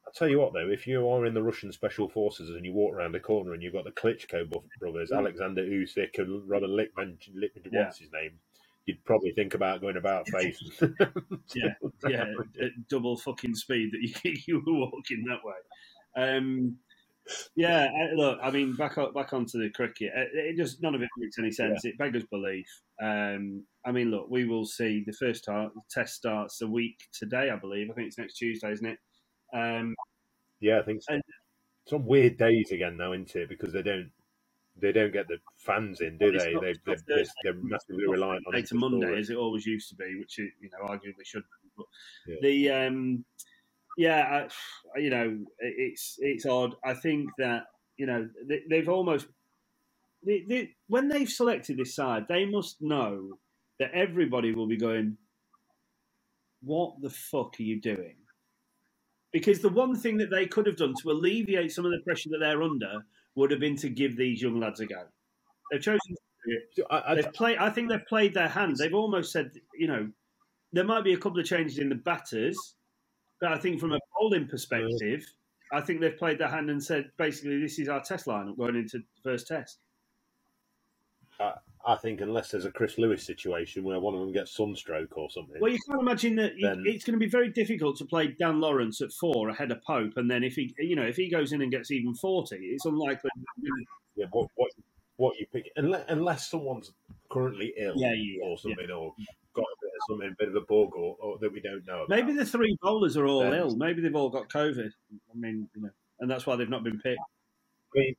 I'll 0.06 0.12
tell 0.14 0.28
you 0.28 0.40
what, 0.40 0.52
though, 0.54 0.70
if 0.70 0.86
you 0.86 1.08
are 1.10 1.26
in 1.26 1.34
the 1.34 1.42
Russian 1.42 1.72
special 1.72 2.10
forces 2.10 2.50
and 2.50 2.66
you 2.66 2.74
walk 2.74 2.94
around 2.94 3.14
the 3.14 3.20
corner 3.22 3.54
and 3.54 3.64
you've 3.64 3.74
got 3.74 3.86
the 3.86 3.92
Klitschko 3.92 4.52
brothers, 4.80 5.12
Mm. 5.12 5.18
Alexander 5.20 5.64
Usyk 5.64 6.20
and 6.20 6.48
Robert 6.48 6.70
Lickman, 6.70 7.18
Lickman 7.34 7.70
Yeah. 7.72 7.86
what's 7.86 8.00
his 8.00 8.12
name, 8.12 8.38
you'd 8.86 9.04
probably 9.06 9.32
think 9.32 9.54
about 9.54 9.80
going 9.80 9.96
about 9.96 10.28
face. 10.38 10.60
yeah, 11.56 11.74
yeah, 12.08 12.26
at 12.62 12.88
double 12.90 13.16
fucking 13.18 13.56
speed 13.56 13.92
that 13.94 14.02
you 14.02 14.34
you 14.48 14.56
were 14.66 14.74
walking 14.92 15.24
that 15.30 15.40
way. 15.44 15.56
Um, 16.22 16.78
yeah, 17.56 17.86
uh, 17.88 18.16
look, 18.16 18.40
I 18.42 18.52
mean, 18.52 18.76
back 18.76 18.98
on, 18.98 19.14
back 19.14 19.34
onto 19.34 19.60
the 19.60 19.70
cricket. 19.70 20.12
It, 20.16 20.30
it 20.34 20.58
just 20.58 20.82
none 20.82 20.96
of 20.96 21.02
it 21.02 21.10
makes 21.18 21.38
any 21.40 21.52
sense. 21.52 21.86
It 21.86 21.98
beggars 21.98 22.26
belief. 22.26 22.68
Um, 23.02 23.64
I 23.86 23.92
mean, 23.92 24.12
look, 24.12 24.28
we 24.30 24.46
will 24.46 24.66
see. 24.66 25.04
The 25.06 25.14
first 25.14 25.44
start, 25.44 25.72
test 25.90 26.16
starts 26.16 26.62
a 26.62 26.68
week 26.68 27.08
today, 27.12 27.50
I 27.50 27.56
believe. 27.56 27.90
I 27.90 27.94
think 27.94 28.08
it's 28.08 28.18
next 28.18 28.36
Tuesday, 28.36 28.72
isn't 28.72 28.86
it? 28.86 29.00
Um, 29.54 29.96
yeah, 30.60 30.80
I 30.80 30.84
think 30.84 31.02
so. 31.04 31.14
And- 31.14 31.24
Some 31.88 32.06
weird 32.06 32.38
days 32.38 32.72
again 32.72 32.98
though, 32.98 33.14
isn't 33.14 33.36
it? 33.36 33.50
Because 33.50 33.74
they 33.74 33.82
don't 33.84 34.10
they 34.82 34.92
don't 34.92 35.14
get 35.14 35.28
the 35.28 35.38
fans 35.58 36.02
in, 36.02 36.18
do 36.18 36.32
they? 36.32 36.54
not- 36.54 36.62
they 36.64 36.74
they're, 36.86 36.96
they're, 37.08 37.26
they're 37.44 37.54
massively 37.62 38.08
reliant 38.08 38.44
on 38.48 38.54
Monday 38.54 38.68
to 38.68 38.76
Monday, 38.76 39.06
story. 39.06 39.20
as 39.20 39.30
it 39.30 39.36
always 39.38 39.66
used 39.66 39.90
to 39.90 39.96
be, 39.96 40.16
which 40.18 40.40
it, 40.40 40.52
you 40.62 40.70
know 40.72 40.88
arguably 40.88 41.26
should. 41.26 41.44
Be. 41.44 41.70
But 41.78 41.86
Yeah. 42.28 42.36
the 42.42 42.70
um, 42.88 43.26
yeah, 43.98 44.48
I, 44.96 45.00
you 45.00 45.10
know, 45.10 45.38
it's 45.60 46.18
it's 46.20 46.46
odd. 46.46 46.76
I 46.84 46.94
think 46.94 47.30
that 47.38 47.66
you 47.98 48.06
know 48.06 48.28
they, 48.48 48.62
they've 48.70 48.90
almost 48.90 49.28
they, 50.26 50.44
they, 50.48 50.70
when 50.88 51.08
they've 51.08 51.30
selected 51.30 51.78
this 51.78 51.96
side, 51.96 52.26
they 52.28 52.46
must 52.46 52.82
know 52.82 53.38
that 53.80 53.92
everybody 53.94 54.54
will 54.54 54.68
be 54.68 54.78
going, 54.78 55.18
"What 56.62 57.02
the 57.02 57.10
fuck 57.10 57.56
are 57.60 57.64
you 57.64 57.80
doing?" 57.80 58.16
Because 59.32 59.60
the 59.60 59.70
one 59.70 59.96
thing 59.96 60.18
that 60.18 60.30
they 60.30 60.46
could 60.46 60.68
have 60.68 60.78
done 60.78 60.94
to 61.02 61.12
alleviate 61.12 61.72
some 61.72 61.86
of 61.86 61.92
the 61.92 62.02
pressure 62.04 62.30
that 62.30 62.40
they're 62.40 62.62
under 62.62 63.04
would 63.36 63.50
have 63.52 63.60
been 63.60 63.76
to 63.78 63.90
give 63.90 64.16
these 64.16 64.42
young 64.42 64.60
lads 64.60 64.80
a 64.80 64.86
go. 64.86 65.04
They've 65.72 65.82
chosen 65.82 66.00
to 66.08 66.16
do 66.46 66.58
it. 66.78 66.86
I, 66.92 67.12
I, 67.12 67.16
They've 67.16 67.34
played. 67.34 67.58
I 67.58 67.70
think 67.70 67.90
they've 67.90 68.06
played 68.08 68.34
their 68.34 68.48
hand. 68.48 68.78
They've 68.78 68.94
almost 68.94 69.32
said, 69.32 69.52
you 69.76 69.88
know, 69.88 70.08
there 70.72 70.84
might 70.84 71.04
be 71.04 71.14
a 71.14 71.18
couple 71.18 71.40
of 71.40 71.46
changes 71.46 71.80
in 71.80 71.90
the 71.90 71.96
batters, 71.96 72.76
but 73.44 73.52
I 73.52 73.58
think 73.58 73.82
from 73.82 73.92
a 73.92 74.00
bowling 74.18 74.48
perspective, 74.48 75.26
I 75.74 75.82
think 75.82 76.00
they've 76.00 76.16
played 76.18 76.40
their 76.40 76.48
hand 76.48 76.70
and 76.70 76.82
said, 76.82 77.12
basically, 77.18 77.60
this 77.60 77.78
is 77.78 77.90
our 77.90 78.02
test 78.02 78.26
lineup 78.26 78.58
going 78.58 78.78
into 78.78 79.00
the 79.00 79.04
first 79.22 79.48
test. 79.48 79.80
I 81.86 81.96
think 81.98 82.22
unless 82.22 82.52
there's 82.52 82.64
a 82.64 82.72
Chris 82.72 82.98
Lewis 82.98 83.22
situation 83.22 83.84
where 83.84 84.00
one 84.00 84.14
of 84.14 84.22
them 84.22 84.32
gets 84.32 84.56
sunstroke 84.56 85.18
or 85.18 85.30
something. 85.30 85.60
Well, 85.60 85.74
you 85.74 85.80
can't 85.90 86.00
imagine 86.00 86.38
that 86.38 86.54
Then- 86.62 86.86
it's 86.88 87.04
going 87.04 87.20
to 87.20 87.20
be 87.20 87.30
very 87.30 87.50
difficult 87.50 87.98
to 87.98 88.06
play 88.06 88.28
Dan 88.28 88.62
Lawrence 88.62 89.02
at 89.02 89.12
four 89.12 89.50
ahead 89.50 89.72
of 89.72 89.84
Pope, 89.84 90.14
and 90.16 90.32
then 90.32 90.46
if 90.46 90.56
he, 90.56 90.74
you 90.80 90.96
know, 90.96 91.04
if 91.04 91.18
he 91.18 91.30
goes 91.30 91.52
in 91.52 91.62
and 91.62 91.70
gets 91.70 91.92
even 91.92 92.16
forty, 92.16 92.56
it's 92.56 92.86
unlikely. 92.86 93.30
Yeah, 94.16 94.28
what, 94.32 94.48
what 94.56 94.72
what 95.18 95.38
you 95.38 95.48
pick, 95.52 95.70
unless, 95.76 96.06
unless 96.08 96.50
someone's 96.50 96.94
currently 97.30 97.74
ill 97.78 97.96
Yeah, 97.98 98.14
yeah, 98.14 98.38
yeah, 98.38 98.46
or 98.46 98.58
something, 98.58 98.90
or 98.90 99.14
got 99.54 99.64
a 99.64 99.78
bit 99.82 99.92
of 99.96 100.02
something, 100.10 100.30
a 100.30 100.36
bit 100.38 100.50
of 100.50 100.56
a 100.56 100.62
bug, 100.62 100.96
or, 100.96 101.16
or 101.20 101.38
that 101.40 101.52
we 101.52 101.60
don't 101.62 101.86
know. 101.86 102.04
About. 102.04 102.10
Maybe 102.10 102.34
the 102.34 102.46
three 102.46 102.78
bowlers 102.82 103.18
are 103.18 103.26
all 103.26 103.42
Then- 103.42 103.54
ill. 103.54 103.76
Maybe 103.76 104.02
they've 104.02 104.16
all 104.16 104.30
got 104.30 104.50
COVID. 104.50 104.90
I 104.90 105.36
mean, 105.38 105.68
you 105.76 105.82
know, 105.84 105.90
and 106.20 106.30
that's 106.30 106.46
why 106.46 106.56
they've 106.56 106.70
not 106.70 106.84
been 106.84 107.00
picked. 107.00 107.20
I 107.96 108.00
mean, 108.00 108.16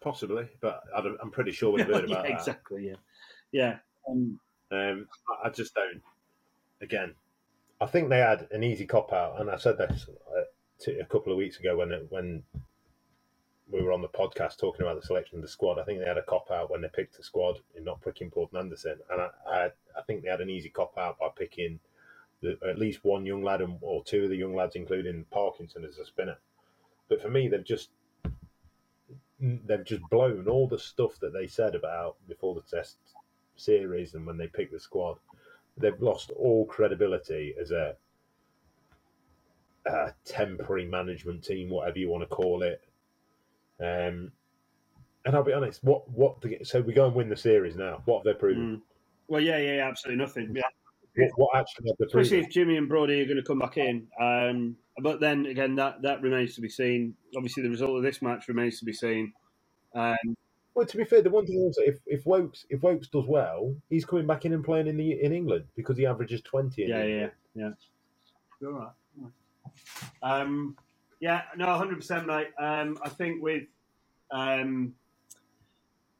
possibly, 0.00 0.48
but 0.60 0.82
I 0.96 1.00
I'm 1.20 1.30
pretty 1.30 1.52
sure 1.52 1.72
we've 1.72 1.86
heard 1.86 2.04
yeah, 2.08 2.16
about 2.16 2.26
that. 2.26 2.32
exactly. 2.32 2.86
Yeah, 2.88 2.96
yeah. 3.52 3.78
Um, 4.08 4.38
Um, 4.70 5.06
I- 5.44 5.50
just 5.50 5.74
don't. 5.74 6.02
Again, 6.80 7.14
I 7.80 7.86
think 7.86 8.08
they 8.08 8.18
had 8.18 8.48
an 8.50 8.62
easy 8.62 8.86
cop 8.86 9.12
out, 9.12 9.40
and 9.40 9.50
I 9.50 9.56
said 9.56 9.78
this 9.78 10.06
uh, 10.36 10.42
to, 10.80 10.98
a 11.00 11.04
couple 11.06 11.32
of 11.32 11.38
weeks 11.38 11.58
ago 11.58 11.76
when 11.76 11.90
it, 11.92 12.06
when 12.10 12.42
we 13.70 13.82
were 13.82 13.92
on 13.92 14.02
the 14.02 14.08
podcast 14.08 14.58
talking 14.58 14.82
about 14.82 15.00
the 15.00 15.06
selection 15.06 15.36
of 15.38 15.42
the 15.42 15.48
squad. 15.48 15.78
I 15.78 15.84
think 15.84 15.98
they 16.00 16.06
had 16.06 16.18
a 16.18 16.22
cop 16.22 16.50
out 16.50 16.70
when 16.70 16.82
they 16.82 16.88
picked 16.88 17.16
the 17.16 17.22
squad 17.22 17.58
in 17.76 17.84
not 17.84 18.00
picking 18.02 18.28
Broad 18.28 18.50
and 18.52 18.60
Anderson, 18.62 18.96
and 19.10 19.20
I, 19.22 19.28
I, 19.50 19.64
I 19.64 19.70
think 20.06 20.22
they 20.22 20.30
had 20.30 20.40
an 20.40 20.50
easy 20.50 20.68
cop 20.68 20.96
out 20.98 21.18
by 21.18 21.28
picking 21.36 21.80
the, 22.42 22.58
at 22.68 22.78
least 22.78 23.04
one 23.04 23.26
young 23.26 23.42
lad 23.42 23.60
and, 23.60 23.78
or 23.80 24.04
two 24.04 24.24
of 24.24 24.30
the 24.30 24.36
young 24.36 24.54
lads, 24.54 24.76
including 24.76 25.24
Parkinson, 25.30 25.84
as 25.84 25.98
a 25.98 26.04
spinner. 26.04 26.36
But 27.08 27.22
for 27.22 27.28
me, 27.28 27.48
they've 27.48 27.64
just 27.64 27.90
they've 29.38 29.84
just 29.84 30.02
blown 30.10 30.48
all 30.48 30.66
the 30.66 30.78
stuff 30.78 31.18
that 31.20 31.32
they 31.32 31.46
said 31.46 31.74
about 31.74 32.16
before 32.26 32.54
the 32.54 32.76
test 32.76 32.96
series 33.56 34.14
and 34.14 34.26
when 34.26 34.36
they 34.36 34.46
picked 34.46 34.72
the 34.72 34.80
squad. 34.80 35.18
They've 35.76 36.00
lost 36.00 36.30
all 36.30 36.64
credibility 36.64 37.54
as 37.60 37.70
a, 37.70 37.96
a 39.84 40.14
temporary 40.24 40.86
management 40.86 41.44
team, 41.44 41.68
whatever 41.68 41.98
you 41.98 42.08
want 42.08 42.22
to 42.22 42.34
call 42.34 42.62
it. 42.62 42.82
Um, 43.78 44.32
and 45.24 45.34
I'll 45.34 45.42
be 45.42 45.52
honest, 45.52 45.84
what 45.84 46.08
what 46.08 46.40
the, 46.40 46.58
so 46.62 46.80
we 46.80 46.94
go 46.94 47.06
and 47.06 47.14
win 47.14 47.28
the 47.28 47.36
series 47.36 47.76
now? 47.76 48.02
What 48.04 48.18
have 48.18 48.34
they 48.34 48.38
proven? 48.38 48.76
mm. 48.76 48.80
Well, 49.28 49.40
yeah, 49.40 49.58
yeah, 49.58 49.76
yeah, 49.76 49.88
absolutely 49.88 50.24
nothing. 50.24 50.54
Yeah. 50.54 50.62
What, 51.16 51.30
what 51.36 51.56
actually 51.56 51.92
Especially 52.04 52.40
if 52.40 52.50
Jimmy 52.50 52.76
and 52.76 52.88
Broady 52.88 53.22
are 53.22 53.24
going 53.24 53.36
to 53.38 53.42
come 53.42 53.58
back 53.58 53.78
in. 53.78 54.06
Um, 54.20 54.76
but 55.02 55.18
then 55.20 55.46
again, 55.46 55.74
that, 55.76 56.02
that 56.02 56.20
remains 56.20 56.54
to 56.56 56.60
be 56.60 56.68
seen. 56.68 57.14
Obviously, 57.36 57.62
the 57.62 57.70
result 57.70 57.96
of 57.96 58.02
this 58.02 58.20
match 58.20 58.48
remains 58.48 58.78
to 58.80 58.84
be 58.84 58.92
seen. 58.92 59.32
Um, 59.94 60.36
Well, 60.74 60.84
to 60.84 60.96
be 60.98 61.04
fair, 61.04 61.22
the 61.22 61.30
one 61.30 61.46
thing 61.46 61.66
is, 61.66 61.78
if 61.78 61.98
if 62.04 62.26
Woakes 62.26 62.66
if 62.68 62.82
Woakes 62.82 63.08
does 63.08 63.24
well, 63.26 63.74
he's 63.88 64.04
coming 64.04 64.26
back 64.26 64.44
in 64.44 64.52
and 64.52 64.62
playing 64.62 64.88
in 64.88 64.98
the 64.98 65.22
in 65.22 65.32
England 65.32 65.64
because 65.74 65.96
he 65.96 66.04
averages 66.04 66.42
twenty. 66.42 66.82
Yeah, 66.82 67.02
England. 67.02 67.32
yeah, 67.54 67.62
yeah. 67.64 67.70
You're 68.60 68.72
right. 68.72 68.92
Um, 70.22 70.76
yeah, 71.20 71.42
no, 71.56 71.64
hundred 71.76 71.96
percent, 71.96 72.26
mate. 72.26 72.48
Um, 72.58 72.98
I 73.02 73.08
think 73.08 73.42
with, 73.42 73.64
um, 74.30 74.92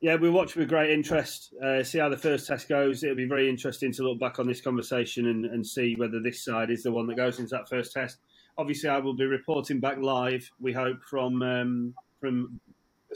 yeah, 0.00 0.16
we 0.16 0.28
watch 0.28 0.56
with 0.56 0.68
great 0.68 0.90
interest. 0.90 1.54
Uh, 1.64 1.82
see 1.82 1.98
how 1.98 2.08
the 2.08 2.16
first 2.16 2.46
test 2.46 2.68
goes. 2.68 3.02
It'll 3.02 3.16
be 3.16 3.26
very 3.26 3.48
interesting 3.48 3.92
to 3.92 4.02
look 4.02 4.20
back 4.20 4.38
on 4.38 4.46
this 4.46 4.60
conversation 4.60 5.26
and, 5.26 5.46
and 5.46 5.66
see 5.66 5.94
whether 5.96 6.20
this 6.20 6.44
side 6.44 6.70
is 6.70 6.82
the 6.82 6.92
one 6.92 7.06
that 7.06 7.16
goes 7.16 7.38
into 7.38 7.54
that 7.56 7.68
first 7.68 7.92
test. 7.92 8.18
Obviously, 8.58 8.88
I 8.88 8.98
will 8.98 9.14
be 9.14 9.24
reporting 9.24 9.80
back 9.80 9.98
live. 9.98 10.48
We 10.60 10.72
hope 10.72 11.02
from 11.02 11.42
um, 11.42 11.94
from 12.20 12.60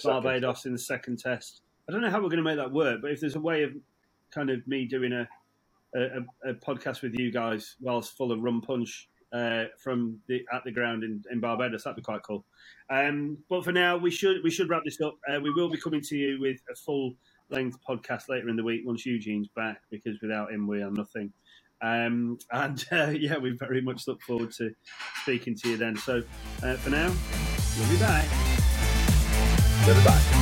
Barbados 0.02 0.66
in 0.66 0.72
the 0.72 0.78
second 0.78 1.18
test. 1.18 1.62
I 1.88 1.92
don't 1.92 2.00
know 2.00 2.10
how 2.10 2.18
we're 2.18 2.28
going 2.28 2.36
to 2.38 2.42
make 2.42 2.56
that 2.56 2.72
work, 2.72 3.00
but 3.02 3.10
if 3.10 3.20
there's 3.20 3.36
a 3.36 3.40
way 3.40 3.62
of 3.62 3.72
kind 4.30 4.50
of 4.50 4.66
me 4.66 4.86
doing 4.86 5.12
a 5.12 5.28
a, 5.94 6.50
a 6.50 6.54
podcast 6.54 7.02
with 7.02 7.14
you 7.18 7.32
guys 7.32 7.76
whilst 7.80 8.16
full 8.16 8.32
of 8.32 8.40
rum 8.40 8.60
punch 8.60 9.08
uh, 9.32 9.64
from 9.78 10.18
the 10.28 10.44
at 10.52 10.64
the 10.64 10.72
ground 10.72 11.04
in, 11.04 11.22
in 11.30 11.40
Barbados, 11.40 11.84
that'd 11.84 11.96
be 11.96 12.02
quite 12.02 12.22
cool. 12.22 12.44
Um, 12.88 13.38
but 13.48 13.64
for 13.64 13.72
now, 13.72 13.96
we 13.96 14.10
should 14.10 14.42
we 14.42 14.50
should 14.50 14.68
wrap 14.68 14.82
this 14.84 15.00
up. 15.00 15.16
Uh, 15.28 15.40
we 15.40 15.50
will 15.50 15.70
be 15.70 15.78
coming 15.78 16.00
to 16.02 16.16
you 16.16 16.40
with 16.40 16.58
a 16.70 16.74
full 16.74 17.14
length 17.50 17.78
podcast 17.88 18.28
later 18.28 18.48
in 18.48 18.56
the 18.56 18.64
week 18.64 18.82
once 18.84 19.04
Eugene's 19.06 19.48
back, 19.54 19.80
because 19.90 20.20
without 20.20 20.52
him 20.52 20.66
we 20.66 20.82
are 20.82 20.90
nothing. 20.90 21.32
Um, 21.82 22.38
and 22.50 22.84
uh, 22.92 23.08
yeah, 23.08 23.38
we 23.38 23.50
very 23.50 23.80
much 23.80 24.06
look 24.06 24.22
forward 24.22 24.52
to 24.52 24.72
speaking 25.22 25.56
to 25.56 25.70
you 25.70 25.76
then. 25.76 25.96
So 25.96 26.22
uh, 26.62 26.76
for 26.76 26.90
now, 26.90 27.12
we'll 27.78 27.90
be 27.90 27.98
back. 27.98 28.28
Back. 30.04 30.39